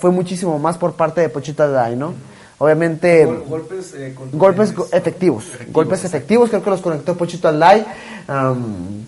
[0.00, 2.14] fue muchísimo más por parte de Pochito Aday, ¿no?
[2.58, 3.24] Obviamente...
[3.48, 7.84] golpes eh, golpes go- efectivos, golpes efectivos, creo que los conectó Pochito Alday.
[8.28, 9.04] Am,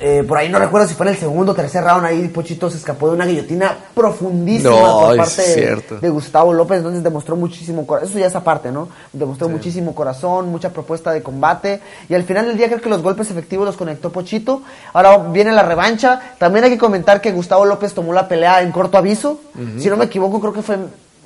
[0.00, 2.68] eh, por ahí no recuerdo si fue en el segundo o tercer round, ahí Pochito
[2.68, 7.86] se escapó de una guillotina profundísima No, por parte de Gustavo López, entonces demostró muchísimo
[7.86, 8.88] corazón, eso ya es aparte, ¿no?
[9.12, 13.00] Demostró muchísimo corazón, mucha propuesta de combate, y al final del día creo que los
[13.00, 14.62] golpes efectivos los conectó Pochito.
[14.92, 18.72] Ahora viene la revancha, también hay que comentar que Gustavo López tomó la pelea en
[18.72, 19.40] corto aviso,
[19.78, 20.78] si no me equivoco creo que fue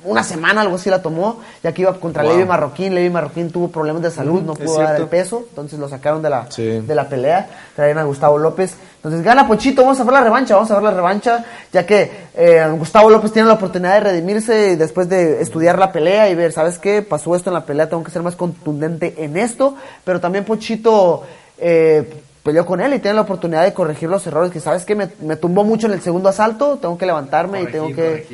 [0.03, 2.31] una semana, algo así la tomó, ya que iba contra Wow.
[2.33, 2.95] Levi Marroquín.
[2.95, 6.29] Levi Marroquín tuvo problemas de salud, no pudo dar el peso, entonces lo sacaron de
[6.29, 6.63] la, Sí.
[6.63, 7.49] de la pelea.
[7.75, 8.75] Traían a Gustavo López.
[8.95, 12.11] Entonces gana Pochito, vamos a ver la revancha, vamos a ver la revancha, ya que
[12.35, 16.51] eh, Gustavo López tiene la oportunidad de redimirse después de estudiar la pelea y ver,
[16.51, 17.01] ¿sabes qué?
[17.01, 21.23] Pasó esto en la pelea, tengo que ser más contundente en esto, pero también Pochito
[21.57, 22.07] eh,
[22.43, 24.95] peleó con él y tiene la oportunidad de corregir los errores que, ¿sabes qué?
[24.95, 28.25] Me, me tumbó mucho en el segundo asalto, tengo que levantarme y tengo que...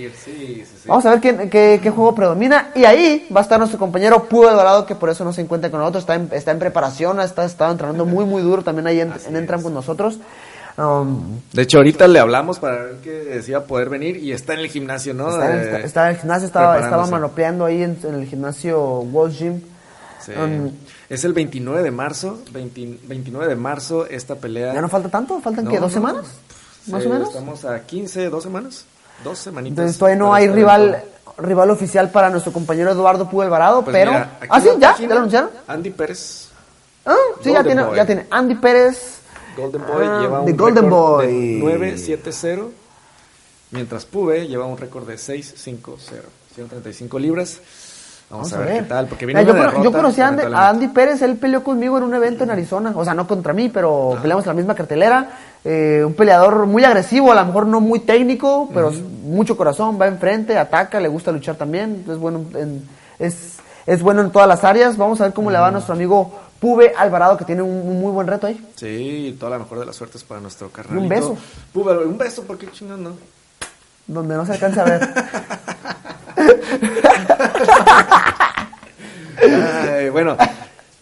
[0.85, 2.69] Vamos a ver qué, qué- qué juego predomina.
[2.75, 5.69] Y ahí va a estar nuestro compañero Pudo Alvarado, que por eso no se encuentra
[5.69, 6.03] con nosotros.
[6.03, 8.63] Está en, está en preparación, está estado entrenando muy, muy duro.
[8.63, 10.19] También ahí en, en Entran con nosotros.
[10.77, 14.31] Um, De hecho, ahorita le hablamos para ver que si iba a poder venir y
[14.31, 15.29] está en el gimnasio, ¿no?
[15.29, 18.99] está, en, está- está en el gimnasio, estaba, estaba manopeando ahí en, en el gimnasio
[18.99, 19.59] Wall Gym.
[20.23, 20.31] sí.
[20.33, 20.69] Um,
[21.09, 24.73] es el 29 de marzo, 20 29 de marzo esta pelea.
[24.73, 25.39] ¿Ya no falta tanto?
[25.41, 25.79] ¿Faltan No, qué?
[25.79, 26.25] ¿Dos no, semanas?
[26.87, 27.29] ¿Más Sí, o menos?
[27.29, 28.85] Estamos a 15, dos semanas.
[29.23, 29.77] Dos semanitas.
[29.79, 31.03] Entonces todavía no hay rival
[31.37, 34.11] en rival oficial para nuestro compañero Eduardo Pudo Alvarado, Pues pero...
[34.11, 35.49] mira, ah, sí, ya, ya lo anunciaron.
[35.67, 36.47] Andy Pérez,
[37.05, 37.95] Ah, sí, ya tiene, Boy.
[37.95, 38.25] ya tiene.
[38.31, 39.19] Andy Pérez.
[39.55, 41.27] Golden Boy, Ah, lleva The un Golden récord Boy.
[41.27, 42.69] de 9-7-0,
[43.71, 45.97] mientras Pube lleva un récord de 6-5-0,
[46.55, 47.59] 135 libras.
[48.29, 50.69] Vamos, a, ver, qué tal, porque una yo, yo conocí a Andy, a.
[50.69, 53.69] Andy Pérez, él peleó conmigo en un evento en Arizona, o sea, no contra mí,
[53.69, 55.29] pero peleamos en la misma cartelera.
[55.63, 58.91] Eh, un peleador muy agresivo, a lo mejor no muy técnico, pero
[59.23, 62.85] mucho corazón, va enfrente, ataca, le gusta luchar también, es bueno en,
[63.17, 64.97] es, es bueno en todas las áreas.
[64.97, 68.01] Vamos a ver cómo le va a nuestro amigo Pube Alvarado, que tiene un, un
[68.01, 68.61] muy buen reto ahí.
[68.75, 70.97] Sí, toda la mejor de las suertes para nuestro carnal.
[70.97, 71.37] un beso.
[71.71, 73.36] Pube, un beso, ¿por qué chingados no?
[74.07, 75.09] Donde no se alcanza a ver.
[79.39, 80.37] Ay, bueno,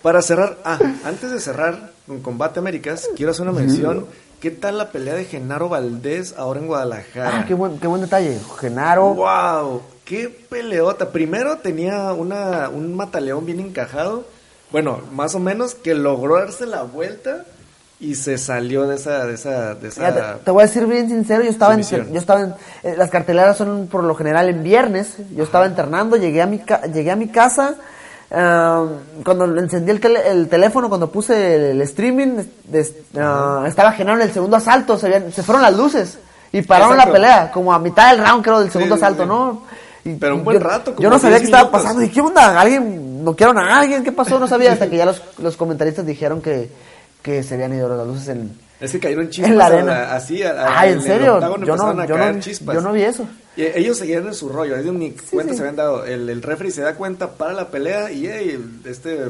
[0.01, 4.05] para cerrar, ah, antes de cerrar con Combate Américas, quiero hacer una mención.
[4.39, 7.39] ¿Qué tal la pelea de Genaro Valdés ahora en Guadalajara?
[7.39, 8.39] Ah, qué buen, qué buen detalle.
[8.59, 9.13] Genaro.
[9.13, 9.81] ¡Wow!
[10.03, 11.11] ¡Qué peleota!
[11.11, 14.25] Primero tenía una, un mataleón bien encajado.
[14.71, 17.45] Bueno, más o menos que logró darse la vuelta
[17.99, 19.25] y se salió de esa.
[19.25, 21.81] De esa, de esa Mira, te, te voy a decir bien sincero, yo estaba, en,
[21.81, 22.53] yo estaba en,
[22.83, 26.59] eh, las carteleras son por lo general en viernes, yo estaba internando, llegué a mi,
[26.59, 27.75] ca- llegué a mi casa,
[28.31, 28.85] ah,
[29.23, 34.09] cuando encendí el, tele- el teléfono, cuando puse el, el streaming, des- ah, estaba en
[34.21, 36.19] el segundo asalto, se, habían- se fueron las luces
[36.51, 37.11] y pararon Exacto.
[37.11, 39.29] la pelea, como a mitad del round creo del segundo Sí, asalto, sí.
[39.29, 39.61] ¿no?
[40.03, 42.09] Y- Pero un buen yo, rato, como Yo no sabía 10 qué estaba pasando, y
[42.09, 45.57] qué onda, alguien, noquearon a alguien, qué pasó, no sabía, hasta que ya los, los
[45.57, 46.69] comentaristas dijeron que,
[47.25, 49.49] que se habían ido las luces en, Es que cayeron chispas.
[49.51, 50.13] en la arena.
[50.15, 51.39] así, a- a- Ay, ¿en el serio?
[51.65, 52.75] Yo no, a yo, no, chispas.
[52.75, 53.27] yo no vi eso.
[53.57, 56.05] Y ellos seguían en su rollo, ellos ni cuenta se habían dado.
[56.05, 59.29] El, el referee se da cuenta para la pelea y hey, este,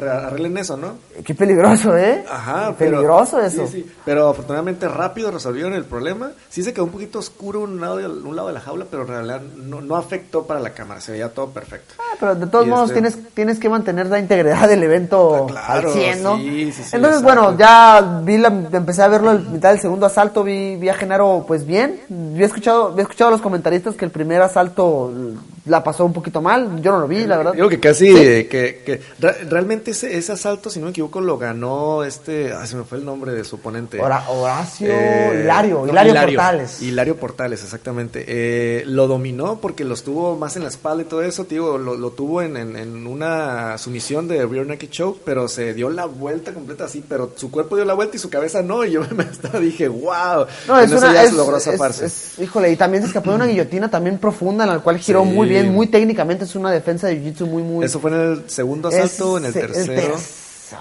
[0.00, 0.94] arreglen eso, ¿no?
[1.24, 2.24] Qué peligroso, ¿eh?
[2.30, 3.66] Ajá, pero- Peligroso eso.
[3.66, 6.32] Sí, sí, pero afortunadamente rápido resolvieron el problema.
[6.48, 9.02] Sí se quedó un poquito oscuro un lado, de- un lado de la jaula, pero
[9.02, 11.94] en realidad no, no afectó para la cámara, se veía todo perfecto.
[11.98, 15.34] Ah, pero de todos Y modos este- tienes, tienes que mantener la integridad del evento
[15.34, 16.36] Ah, claro, al 100, ¿no?
[16.36, 17.22] sí, sí, sí, Entonces, exacto.
[17.42, 20.94] bueno, ya vi la, empecé a verlo en mitad del segundo asalto, vi, vi a
[20.94, 22.00] Genaro pues bien.
[22.34, 25.12] Había escuchado, había escuchado a los comentaristas que el primer asalto
[25.66, 27.52] la pasó un poquito mal, yo no lo vi, la verdad.
[27.54, 28.14] Digo que casi, Sí.
[28.16, 32.52] eh, que, que re- realmente ese, ese asalto, si no me equivoco, lo ganó este,
[32.52, 33.98] ah, se me fue el nombre de su oponente.
[34.00, 36.82] Hora- Horacio Eh, Hilario, no, Hilario, Portales.
[36.82, 38.24] Hilario Portales, exactamente.
[38.28, 41.78] Eh, lo dominó porque los tuvo más en la espalda y todo eso, tío.
[41.78, 45.88] Lo, lo tuvo en, en- en una sumisión de rear naked choke, pero se dio
[45.88, 48.84] la vuelta completa así, pero su cuerpo dio la vuelta y su cabeza no.
[48.84, 50.44] Y yo me hasta dije, wow.
[50.68, 51.12] No, es una.
[51.14, 54.70] ya Es, logró es- híjole, y también se escapó de una guillotina también profunda, en
[54.70, 55.30] la cual giró Sí.
[55.30, 56.44] muy bien, muy técnicamente.
[56.44, 57.84] Es una defensa de jiu-jitsu muy, muy.
[57.84, 60.14] Eso fue en el segundo asalto, en el tercero.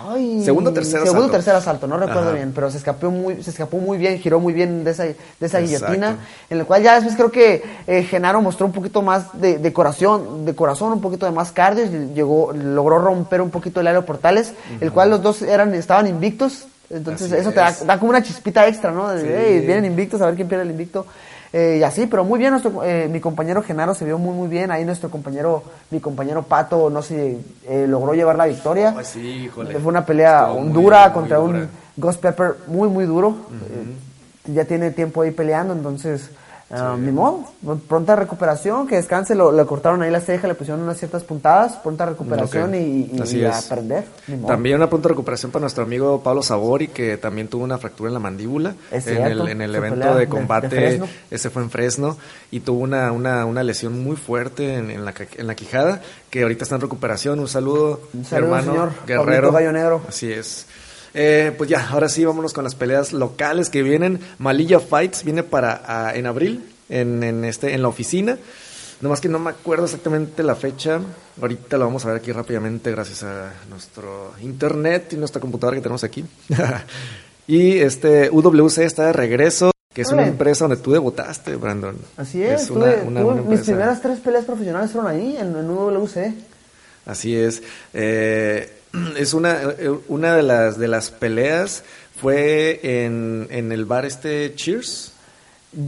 [0.09, 1.31] Ay, Segundo tercer segundo asalto.
[1.33, 2.31] tercer asalto, no recuerdo Ajá.
[2.31, 5.15] bien, pero se escapó muy, se escapó muy bien, giró muy bien de esa, de
[5.41, 5.67] esa Exacto.
[5.91, 6.17] guillotina,
[6.49, 9.73] en el cual ya después creo que eh, Genaro mostró un poquito más de, de
[9.73, 13.87] corazón, de corazón, un poquito de más cardio, y llegó, logró romper un poquito el
[13.87, 17.99] área portales, el cual los dos eran, estaban invictos, entonces Así eso te da, da
[17.99, 19.09] como una chispita extra, ¿no?
[19.09, 19.27] De, Sí.
[19.29, 21.05] "Hey, vienen invictos, a ver quién pierde el invicto.
[21.55, 24.47] Eh, y así, pero muy bien, nuestro, eh, mi compañero Genaro se vio muy, muy
[24.47, 24.71] bien.
[24.71, 25.61] Ahí nuestro compañero,
[25.91, 27.37] mi compañero Pato, no sé,
[27.67, 28.95] eh, logró llevar la victoria.
[28.97, 29.77] Ay, sí, híjole.
[29.77, 31.59] Fue una pelea Estuvo dura muy contra dura.
[31.59, 33.35] un Ghost Pepper muy, muy duro.
[33.51, 36.31] Eh, ya tiene tiempo ahí peleando, entonces,
[36.97, 37.45] ni modo.
[37.87, 39.35] Pronta recuperación, que descanse.
[39.35, 41.73] Lo, le cortaron ahí la ceja, le pusieron unas ciertas puntadas.
[41.77, 44.05] Pronta recuperación y, y Así a aprender.
[44.47, 48.13] También una de recuperación para nuestro amigo Pablo Sabori, que también tuvo una fractura en
[48.15, 50.67] la mandíbula Es en cierto, el, en el evento pelea de combate.
[50.67, 52.17] de ese fue en Fresno
[52.51, 56.41] y tuvo una, una, una lesión muy fuerte en, en la, en la quijada, que
[56.43, 57.39] ahorita está en recuperación.
[57.39, 59.51] Un saludo, Un saludo, hermano señor Guerrero.
[59.51, 60.01] Gallo Negro.
[60.07, 60.65] Así es.
[61.13, 64.19] Eh, pues ya, ahora sí, vámonos con las peleas locales que vienen.
[64.39, 68.37] Malilla Fights viene para ah, en abril, en, en, este, en la oficina.
[69.01, 70.99] Nomás que no me acuerdo exactamente la fecha.
[71.41, 75.81] Ahorita lo vamos a ver aquí rápidamente gracias a nuestro internet y nuestra computadora que
[75.81, 76.23] tenemos aquí.
[77.47, 81.97] y este UWC está de regreso, que es una empresa donde tú debutaste, Brandon.
[82.17, 85.55] Así es, una- tuve- una- tuve- una mis primeras tres peleas profesionales fueron ahí, en,
[85.55, 86.33] en UWC.
[87.05, 87.61] Así es.
[87.93, 88.71] Eh,
[89.17, 91.83] es una, eh, una de las de las peleas
[92.21, 95.11] fue en, en el bar este Cheers.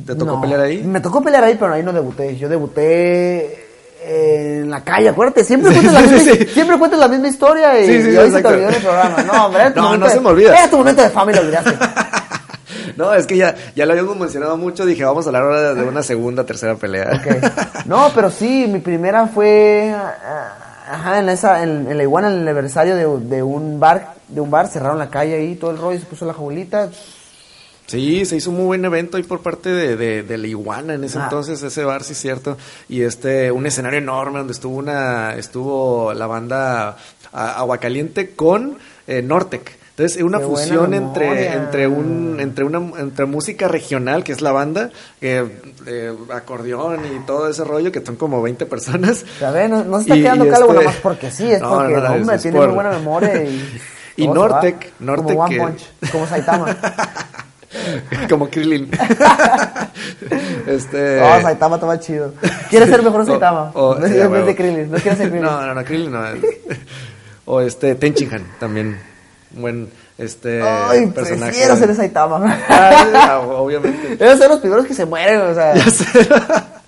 [0.05, 0.81] ¿Te tocó No, pelear ahí?
[0.83, 2.35] Me tocó pelear ahí, pero ahí no debuté.
[2.37, 3.65] Yo debuté
[4.03, 5.43] en la calle, acuérdate.
[5.43, 6.45] Siempre cuentas la, Sí, misma, sí.
[6.53, 9.23] siempre cuentas la misma historia y, Sí, sí, y hoy se te olvidó el programa.
[9.23, 10.57] No, hombre, No, momento no se me olvida.
[10.57, 11.71] Era tu momento de fama y lo olvidaste.
[12.97, 14.85] No, es que ya, ya lo habíamos mencionado mucho.
[14.85, 17.09] Dije, vamos a hablar ahora de una segunda, tercera pelea.
[17.19, 17.85] Ok.
[17.87, 22.35] No, pero sí, mi primera fue ah, ajá, en esa en, en la iguana en
[22.41, 25.77] el aniversario de, de un bar, de un bar, cerraron la calle ahí, todo el
[25.77, 26.89] rollo, se puso la jaulita.
[27.87, 30.95] Sí, se hizo un muy buen evento ahí por parte de, de, de la iguana
[30.95, 31.25] en ese Ah.
[31.25, 32.57] entonces, ese bar, sí es cierto.
[32.89, 36.97] Y este, un escenario enorme donde estuvo una, estuvo la banda
[37.31, 39.77] Aguacaliente con eh, Nortec.
[39.97, 44.51] Entonces, una Qué fusión entre, entre un, entre una, entre música regional, que es la
[44.51, 44.89] banda,
[45.21, 45.45] que,
[45.87, 49.23] eh, acordeón y todo ese rollo, que son como 20 personas.
[49.39, 51.49] Ya ves, no, no se está Y- quedando y calvo este- nada más porque sí,
[51.49, 53.81] es No, porque no, no, hombre es tiene por- muy buena memoria y...
[54.17, 54.27] Y.
[54.29, 56.77] Nortec, Nortec Como One que- Punch, como Saitama.
[58.29, 58.89] como Krillin.
[60.67, 61.19] este...
[61.21, 62.33] No, Saitama estaba chido.
[62.69, 63.71] ¿Quieres ser mejor O- Saitama?
[63.73, 65.45] o- no sí, es a de Krillin, no quieres ser Krillin.
[65.45, 66.21] No, no, no, Krillin no.
[67.45, 68.97] o este, Tenchinhan también.
[69.51, 71.51] Buen, este, Ay, personaje.
[71.51, 72.59] prefiero ser Saitama.
[73.57, 74.17] Obviamente.
[74.23, 75.75] Esos son los primeros que se mueren, o sea...
[75.75, 76.05] Ya sé.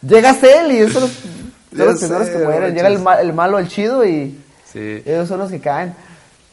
[0.02, 2.74] Llega Cell y esos son los, son Ya los primeros sé, que mueren.
[2.76, 4.38] Llega el, el malo, el chido y
[4.72, 5.02] Sí.
[5.06, 5.94] ellos son los que caen.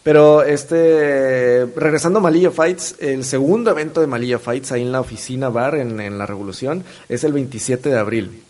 [0.04, 5.00] Pero este, regresando a Malilla Fights, el segundo evento de Malilla Fights ahí en la
[5.00, 8.42] oficina bar en, en la Revolución es el 27 de abril.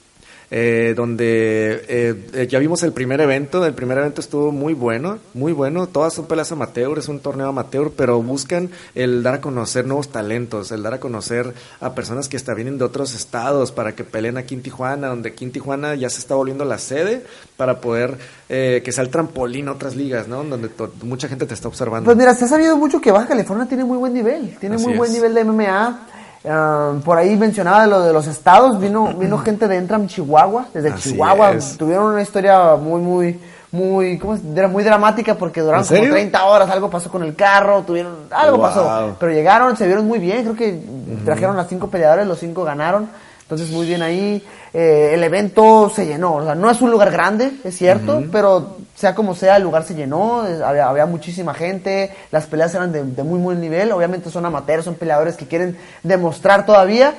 [0.57, 5.19] Eh, donde eh, eh, ya vimos el primer evento, el primer evento estuvo muy bueno,
[5.35, 9.41] muy bueno, todas son peleas amateur, es un torneo amateur, pero buscan el dar a
[9.41, 13.73] conocer nuevos talentos, el dar a conocer a personas que hasta vienen de otros estados
[13.73, 16.79] para que peleen aquí en Tijuana, donde aquí en Tijuana ya se está volviendo la
[16.79, 17.25] sede
[17.57, 18.17] para poder
[18.49, 20.45] eh, que sea el trampolín a otras ligas, ¿no?
[20.45, 20.71] Donde
[21.03, 22.05] mucha gente te está observando.
[22.05, 24.87] Pues mira, se ha sabido mucho que Baja California tiene muy buen nivel, tiene Así
[24.87, 25.17] muy buen es.
[25.17, 26.07] nivel de MMA.
[26.47, 30.91] Ah, por ahí mencionaba lo de los estados, vino vino gente de Entram, Chihuahua, desde
[30.91, 31.77] Así Chihuahua, es.
[31.79, 33.41] tuvieron una historia muy muy
[33.73, 34.41] muy ¿cómo es?
[34.55, 36.13] Era muy dramática porque duraron ¿En como serio?
[36.13, 38.67] 30 horas, algo pasó con el carro, tuvieron algo Wow.
[38.67, 40.81] pasó, pero llegaron, se vieron muy bien, creo que
[41.25, 43.09] trajeron a cinco peleadores, los cinco ganaron.
[43.45, 44.43] Entonces, muy bien ahí.
[44.73, 46.37] Eh, el evento se llenó.
[46.37, 49.85] O sea, no es un lugar grande, es cierto, pero sea como sea, el lugar
[49.85, 50.47] se llenó.
[50.47, 52.11] es- había, había muchísima gente.
[52.33, 53.93] Las peleas eran de, de muy buen nivel.
[53.93, 57.15] Obviamente son amateurs, son peleadores que quieren demostrar todavía.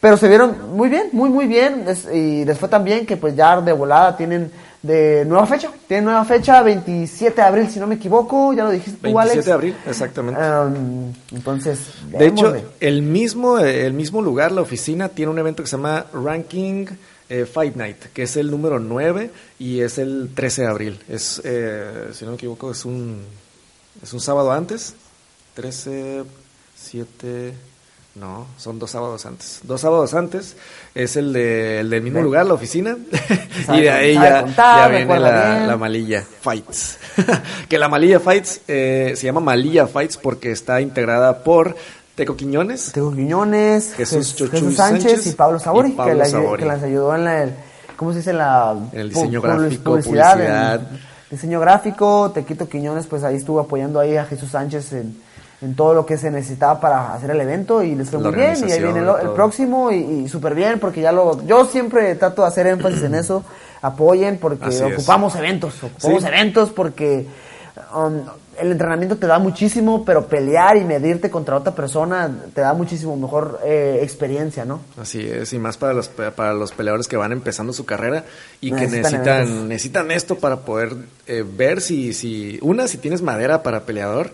[0.00, 1.84] Pero se vieron muy bien, muy, muy bien.
[1.86, 4.50] Es- y después también que pues ya de volada tienen
[4.82, 5.70] de nueva fecha.
[5.86, 8.52] Tienen nueva fecha, 27 de abril, si no me equivoco.
[8.52, 9.46] Ya lo dijiste tú, 27 Alex.
[9.46, 10.40] de abril, exactamente.
[10.40, 11.78] Um, entonces,
[12.10, 15.76] De hecho, el mismo, eh, el mismo lugar, la oficina, tiene un evento que se
[15.76, 16.86] llama Ranking
[17.28, 21.00] eh, Fight Night, que es el número 9 y es el 13 de abril.
[21.08, 23.22] Es, eh, si no me equivoco, es un,
[24.02, 24.94] es un sábado antes.
[25.54, 26.24] 13,
[26.76, 27.54] 7,
[28.14, 29.60] no, son dos sábados antes.
[29.62, 30.56] Dos sábados antes
[30.94, 32.96] es el, de, el del mismo lugar, la oficina.
[33.64, 36.98] Sabe y de ahí ya, contar, ya viene la, la Malilla Fights.
[37.68, 41.74] que la Malilla Fights eh, se llama Malilla Fights porque está integrada por
[42.14, 46.12] Teco Quiñones, Tengo Quiñones, Jesús Jes- Chochuy Jesús Sánchez, Sánchez y Pablo Sabori, y Pablo
[46.12, 46.60] que, la- Sabori.
[46.62, 47.54] que las ayudó en la, el-
[47.96, 48.30] ¿cómo se dice?
[48.32, 53.58] En la en el diseño gráfico, publicidad, en- diseño gráfico, Tequito Quiñones, pues ahí estuvo
[53.58, 55.16] apoyando ahí a Jesús Sánchez en,
[55.62, 58.36] en todo lo que se necesitaba para hacer el evento y les fue La muy
[58.40, 62.14] bien y ahí viene el, próximo y, y súper bien porque ya lo yo siempre
[62.16, 63.44] trato de hacer énfasis en eso
[63.80, 64.92] apoyen porque Así es.
[64.92, 66.28] ocupamos eventos ocupamos Sí.
[66.28, 67.26] eventos porque
[67.94, 68.20] um,
[68.60, 73.16] el entrenamiento te da muchísimo pero pelear y medirte contra otra persona te da muchísimo
[73.16, 77.32] mejor eh, experiencia no Así es, y más para los, para los peleadores que van
[77.32, 78.24] empezando su carrera
[78.60, 79.64] y que Necesitan necesitan, eventos.
[79.68, 80.94] necesitan esto para poder
[81.26, 84.32] eh, ver si, si, una, si tienes madera para peleador,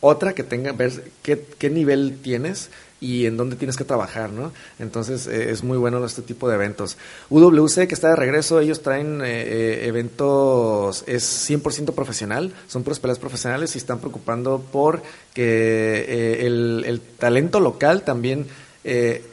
[0.00, 2.70] otra que tenga, ver qué, qué nivel tienes
[3.00, 4.52] y en dónde tienes que trabajar, ¿no?
[4.78, 6.96] Entonces eh, es muy bueno este tipo de eventos.
[7.28, 12.98] UWC que está de regreso, ellos traen eh, eh, eventos, es 100% profesional, son puras
[12.98, 15.02] peleas profesionales y están preocupando por
[15.34, 18.46] que eh, el, el talento local también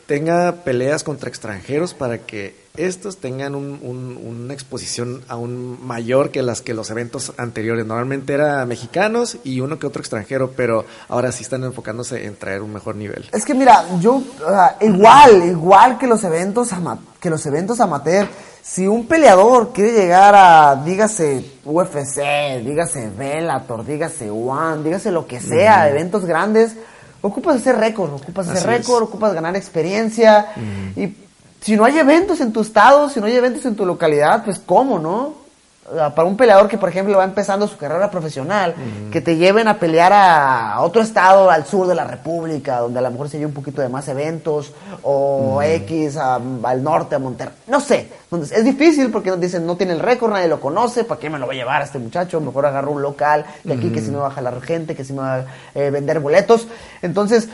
[0.08, 6.42] tenga peleas contra extranjeros para que estos tengan un- un- una exposición aún mayor que
[6.42, 7.86] las que los eventos anteriores.
[7.86, 12.62] Normalmente era mexicanos y uno que otro extranjero, pero ahora sí están enfocándose en traer
[12.64, 13.30] un mejor nivel.
[13.32, 14.24] Es que mira, yo
[14.82, 16.70] igual, igual que los eventos
[17.20, 18.28] que los eventos amateur,
[18.64, 22.22] si un peleador quiere llegar a dígase UFC,
[22.66, 26.76] dígase Bellator, dígase One, dígase lo que sea, eventos grandes,
[27.22, 28.88] ocupas hacer récord, ocupas hacer Así es.
[28.88, 30.48] récord, ocupas ganar experiencia
[30.96, 31.18] y
[31.64, 34.60] si no hay eventos en tu estado, si no hay eventos en tu localidad, pues
[34.60, 35.42] cómo, ¿no?
[36.16, 38.74] Para un peleador que, por ejemplo, va empezando su carrera profesional,
[39.12, 43.02] que te lleven a pelear a otro estado al sur de la República, donde a
[43.02, 44.72] lo mejor se hay un poquito de más eventos,
[45.04, 48.08] o X a- al norte, a Monterrey, no sé.
[48.24, 51.30] Entonces, es difícil porque nos dicen, no tiene el récord, nadie lo conoce, ¿para qué
[51.30, 52.40] me lo voy a llevar a este muchacho?
[52.40, 55.12] Mejor agarro un local de aquí que sí me va a jalar gente, que sí
[55.12, 55.46] me va a
[55.76, 56.66] eh, vender boletos.
[57.02, 57.50] Entonces,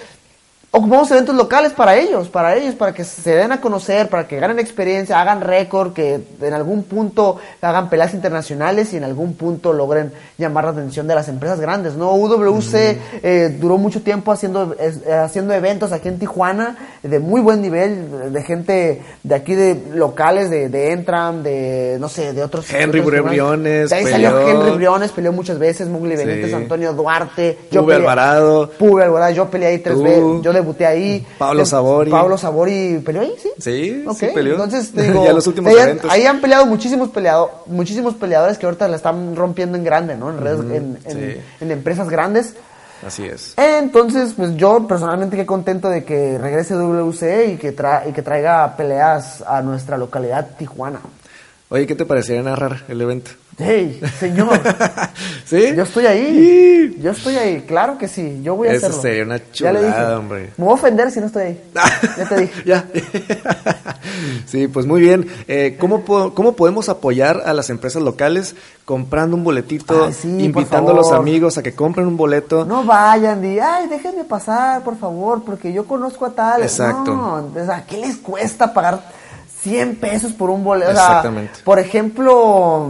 [0.72, 4.40] ocupamos eventos locales para ellos, para ellos, para que se den a conocer, para que
[4.40, 9.74] ganen experiencia, hagan récord, que en algún punto hagan peleas internacionales y en algún punto
[9.74, 12.14] logren llamar la atención de las empresas grandes, ¿no?
[12.14, 12.74] UWC
[13.24, 18.32] eh, duró mucho tiempo haciendo, eh, haciendo eventos aquí en Tijuana de muy buen nivel,
[18.32, 22.72] de gente de aquí de locales, de, de Entram, de, no sé, de otros...
[22.72, 23.24] Henry otros.
[23.24, 24.48] Briones De ahí salió.
[24.48, 26.54] Henry Briones, peleó muchas veces, Mugli Benítez, Sí.
[26.54, 27.58] Antonio Duarte.
[27.72, 28.70] Pube peleé- Alvarado.
[28.78, 30.04] Pube Alvarado, yo peleé ahí tres Tú.
[30.04, 31.26] veces, yo debuté ahí.
[31.38, 32.12] Pablo Eh, Sabori.
[32.12, 33.50] Pablo Sabori peleó ahí, sí.
[33.60, 34.54] Sí, Ok, sí peleó.
[34.54, 36.12] Entonces, te digo, Ya los últimos ahí, han- eventos.
[36.12, 40.30] ahí han peleado muchísimos peleado, muchísimos peleadores que ahorita la están rompiendo en grande, ¿no?
[40.30, 41.42] En redes, en, en- sí.
[41.62, 42.54] en empresas grandes.
[43.06, 43.54] Así es.
[43.58, 48.22] Entonces, pues yo personalmente qué contento de que regrese WC y que, tra y que
[48.22, 51.00] traiga peleas a nuestra localidad Tijuana.
[51.70, 53.32] Oye, ¿qué te parecería narrar el evento?
[53.62, 54.60] ¡Hey, señor!
[55.46, 55.74] ¿Sí?
[55.76, 56.98] Yo estoy ahí.
[57.02, 58.40] Yo estoy ahí, claro que sí.
[58.42, 59.02] Yo voy a Eso hacerlo.
[59.02, 59.92] sería una Ya le dije.
[59.92, 60.50] chulada, hombre.
[60.58, 61.62] Me voy a ofender si no estoy ahí.
[62.18, 62.64] Ya te dije.
[62.66, 62.86] ya.
[64.46, 65.28] sí, pues muy bien.
[65.48, 70.28] Eh, ¿cómo, po- ¿Cómo podemos apoyar a las empresas locales comprando un boletito, Ay, sí,
[70.44, 72.66] invitando a los amigos a que compren un boleto?
[72.66, 76.62] No vayan y, ay, déjenme pasar, por favor, porque yo conozco a tal.
[76.64, 77.14] Exacto.
[77.14, 77.52] No,
[77.88, 79.02] ¿qué les cuesta pagar
[79.62, 80.92] 100 pesos por un boleto?
[80.92, 81.60] O sea, Exactamente.
[81.64, 82.88] por ejemplo,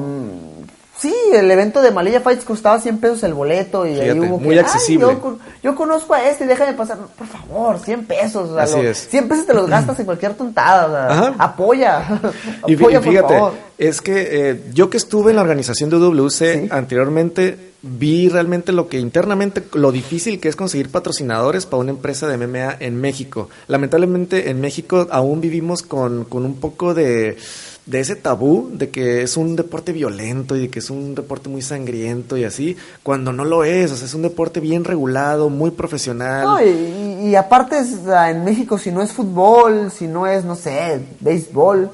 [0.99, 4.55] sí, el evento de Malilla Fights costaba 100 pesos el boleto y ahí hubo muy
[4.55, 5.05] que, accesible.
[5.09, 6.97] "Ay, yo, yo conozco a este, déjame pasar.
[7.17, 8.49] Por favor, 100 pesos.
[8.49, 9.07] o sea, Así lo- es.
[9.09, 10.85] 100 pesos te los gastas en cualquier tontada.
[10.85, 11.35] o sea, Ajá.
[11.39, 12.19] apoya.
[12.67, 13.53] Y, apoya, y fíjate, por favor.
[13.77, 16.67] es que eh, yo que estuve en la organización de WC Sí.
[16.71, 22.27] anteriormente, vi realmente lo que internamente, lo difícil que es conseguir patrocinadores para una empresa
[22.27, 23.47] de MMA en México.
[23.69, 27.37] Lamentablemente en México aún vivimos con, con un poco de,
[27.85, 31.49] de ese tabú de que es un deporte violento y de que es un deporte
[31.49, 35.49] muy sangriento y así, cuando no lo es, o sea, es un deporte bien regulado,
[35.49, 36.43] muy profesional.
[36.43, 37.95] No, y, y aparte es,
[38.27, 41.89] en México si no es fútbol, si no es, no sé, béisbol,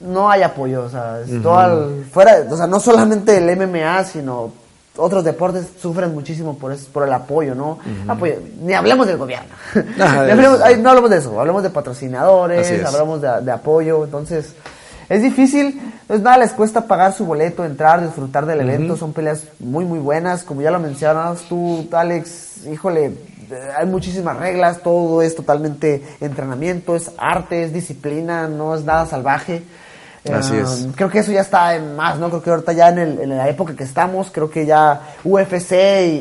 [0.00, 4.04] no hay apoyo, o sea, es todo al- fuera, o sea, no solamente el MMA,
[4.04, 4.52] sino
[4.96, 7.78] otros deportes sufren muchísimo por es- por el apoyo, ¿no?
[8.08, 9.48] Apoyo, ni hablemos del gobierno.
[9.98, 14.52] Hablemos- ay, no hablemos de eso, hablemos de patrocinadores, hablamos de, de apoyo, entonces
[15.12, 19.44] es difícil, pues nada, les cuesta pagar su boleto, entrar, disfrutar del evento, son peleas
[19.60, 23.12] muy muy buenas, como ya lo mencionabas tú, Alex, híjole,
[23.76, 29.62] hay muchísimas reglas, todo es totalmente entrenamiento, es arte, es disciplina, no es nada salvaje.
[30.32, 30.86] Así Eh, es.
[30.94, 32.28] Creo que eso ya está en más, ¿no?
[32.28, 35.72] Creo que ahorita ya en, el- en la época que estamos, creo que ya UFC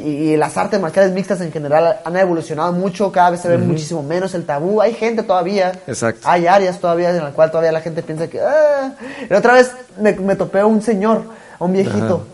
[0.03, 4.01] y, las artes marciales mixtas en general han evolucionado mucho, cada vez se ve muchísimo
[4.01, 4.81] menos el tabú.
[4.81, 6.21] Hay gente todavía, Exacto.
[6.27, 8.39] hay áreas todavía en las cuales todavía la gente piensa que...
[8.41, 8.93] "Ah".
[9.29, 11.23] La otra vez me, me topé a un señor,
[11.59, 12.25] a un viejito.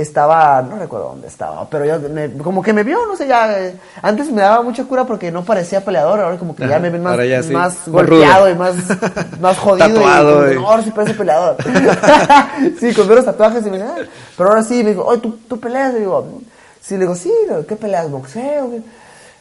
[0.00, 3.58] Estaba, no recuerdo dónde estaba, pero yo me- como que me vio, no sé, ya,
[3.58, 6.90] eh, antes me daba mucha cura porque no parecía peleador, ahora como que ya me
[6.90, 8.74] ven más, ya sí, más golpeado y más,
[9.40, 11.56] más jodido Tatuado, y y- no, ahora sí parece peleador.
[12.80, 14.02] sí, con menos tatuajes y me dice, "Ah",
[14.36, 16.26] pero ahora sí, me dijo, oye, ¿tú, tú peleas, y digo,
[16.80, 17.32] sí, le digo, sí,
[17.68, 18.10] ¿qué peleas?
[18.10, 18.70] ¿Boxeo?
[18.70, 18.82] ¿Qué?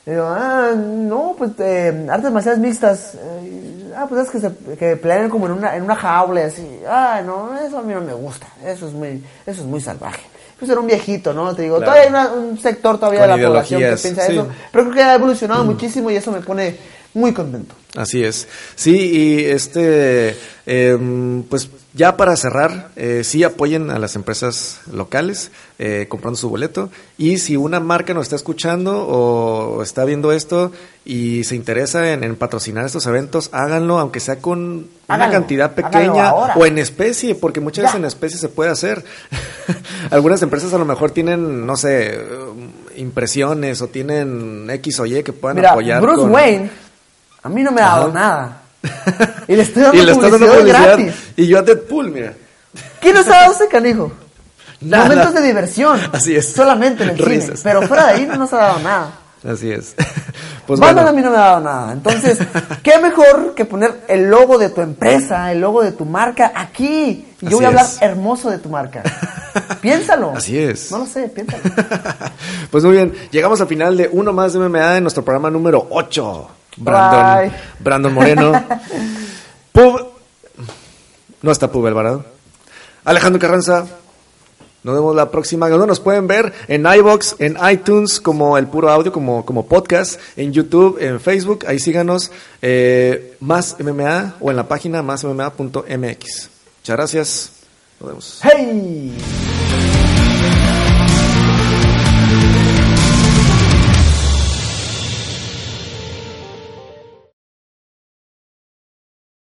[0.06, 3.16] Le digo, ah, no, pues eh, artes marciales mixtas.
[3.16, 6.44] Eh, ah, pues es que, se, que pelean como en una, en una jaula y
[6.44, 6.80] así.
[6.88, 8.46] Ah, no, eso a mí no me gusta.
[8.64, 10.22] Eso es muy, eso es muy salvaje.
[10.58, 11.54] Pues era un viejito, ¿no?
[11.54, 11.92] Te digo, Claro.
[11.92, 14.34] todavía hay una- un sector todavía Con de la población que piensa sí.
[14.34, 14.48] eso.
[14.72, 16.78] Pero creo que ha evolucionado muchísimo y eso me pone
[17.14, 17.76] muy contento.
[17.96, 18.48] Así es.
[18.76, 20.36] Sí, y este,
[20.66, 26.50] em, pues ya para cerrar, eh, sí apoyen a las empresas locales eh, comprando su
[26.50, 26.90] boleto.
[27.18, 30.74] Y si una marca nos está escuchando o está viendo esto
[31.06, 36.34] y se interesa en, en patrocinar estos eventos, háganlo, aunque sea con una cantidad pequeña
[36.34, 39.04] o en especie, porque muchas veces en especie se puede hacer.
[40.12, 42.20] Algunas empresas a lo mejor tienen, no sé,
[42.52, 46.02] um, impresiones o tienen X o Y que puedan Mira, apoyar.
[46.02, 46.70] Bruce con- Wayne
[47.42, 48.14] a mí no me ha dado Ajá.
[48.14, 48.62] nada.
[49.48, 50.64] Y le estoy dando y le dando publicidad
[50.98, 51.14] gratis.
[51.36, 52.34] Y yo a Deadpool, mira.
[53.02, 54.12] ¿Qué nos ha dado ese canijo?
[54.82, 55.06] Nada.
[55.06, 56.00] Momentos de diversión.
[56.12, 56.52] Así es.
[56.54, 57.28] Solamente en el cine.
[57.30, 57.62] Risas.
[57.64, 59.12] Pero fuera de ahí no nos ha dado nada.
[59.48, 59.96] Así es.
[60.66, 61.18] Pues Batman a bueno.
[61.18, 61.94] mí no me ha dado nada.
[61.94, 62.40] Entonces,
[62.82, 67.28] ¿qué mejor que poner el logo de tu empresa, el logo de tu marca aquí?
[67.40, 68.02] Y yo Así voy a hablar es.
[68.02, 69.04] hermoso de tu marca.
[69.82, 70.34] Piénsalo.
[70.36, 70.90] Así es.
[70.92, 71.62] No lo sé, piénsalo.
[72.72, 75.86] Pues muy bien, llegamos al final de uno más de MMA en nuestro programa número
[75.92, 76.50] 8.
[76.78, 77.60] Brandon, Bye.
[77.80, 78.52] Brandon Moreno.
[79.72, 80.08] Pub.
[81.42, 82.26] No está Pub Alvarado.
[83.04, 83.86] Alejandro Carranza.
[84.84, 85.68] Nos vemos la próxima.
[85.68, 86.54] ¿Dónde nos pueden ver?
[86.68, 91.66] En iBox, en iTunes, como el puro audio, como, como podcast, en YouTube, en Facebook.
[91.68, 92.32] Ahí síganos.
[92.62, 96.50] eh, más MMA o en la página másmma.mx.
[96.82, 97.52] Muchas gracias.
[98.00, 98.40] Nos vemos.
[98.44, 99.18] ¡Hey!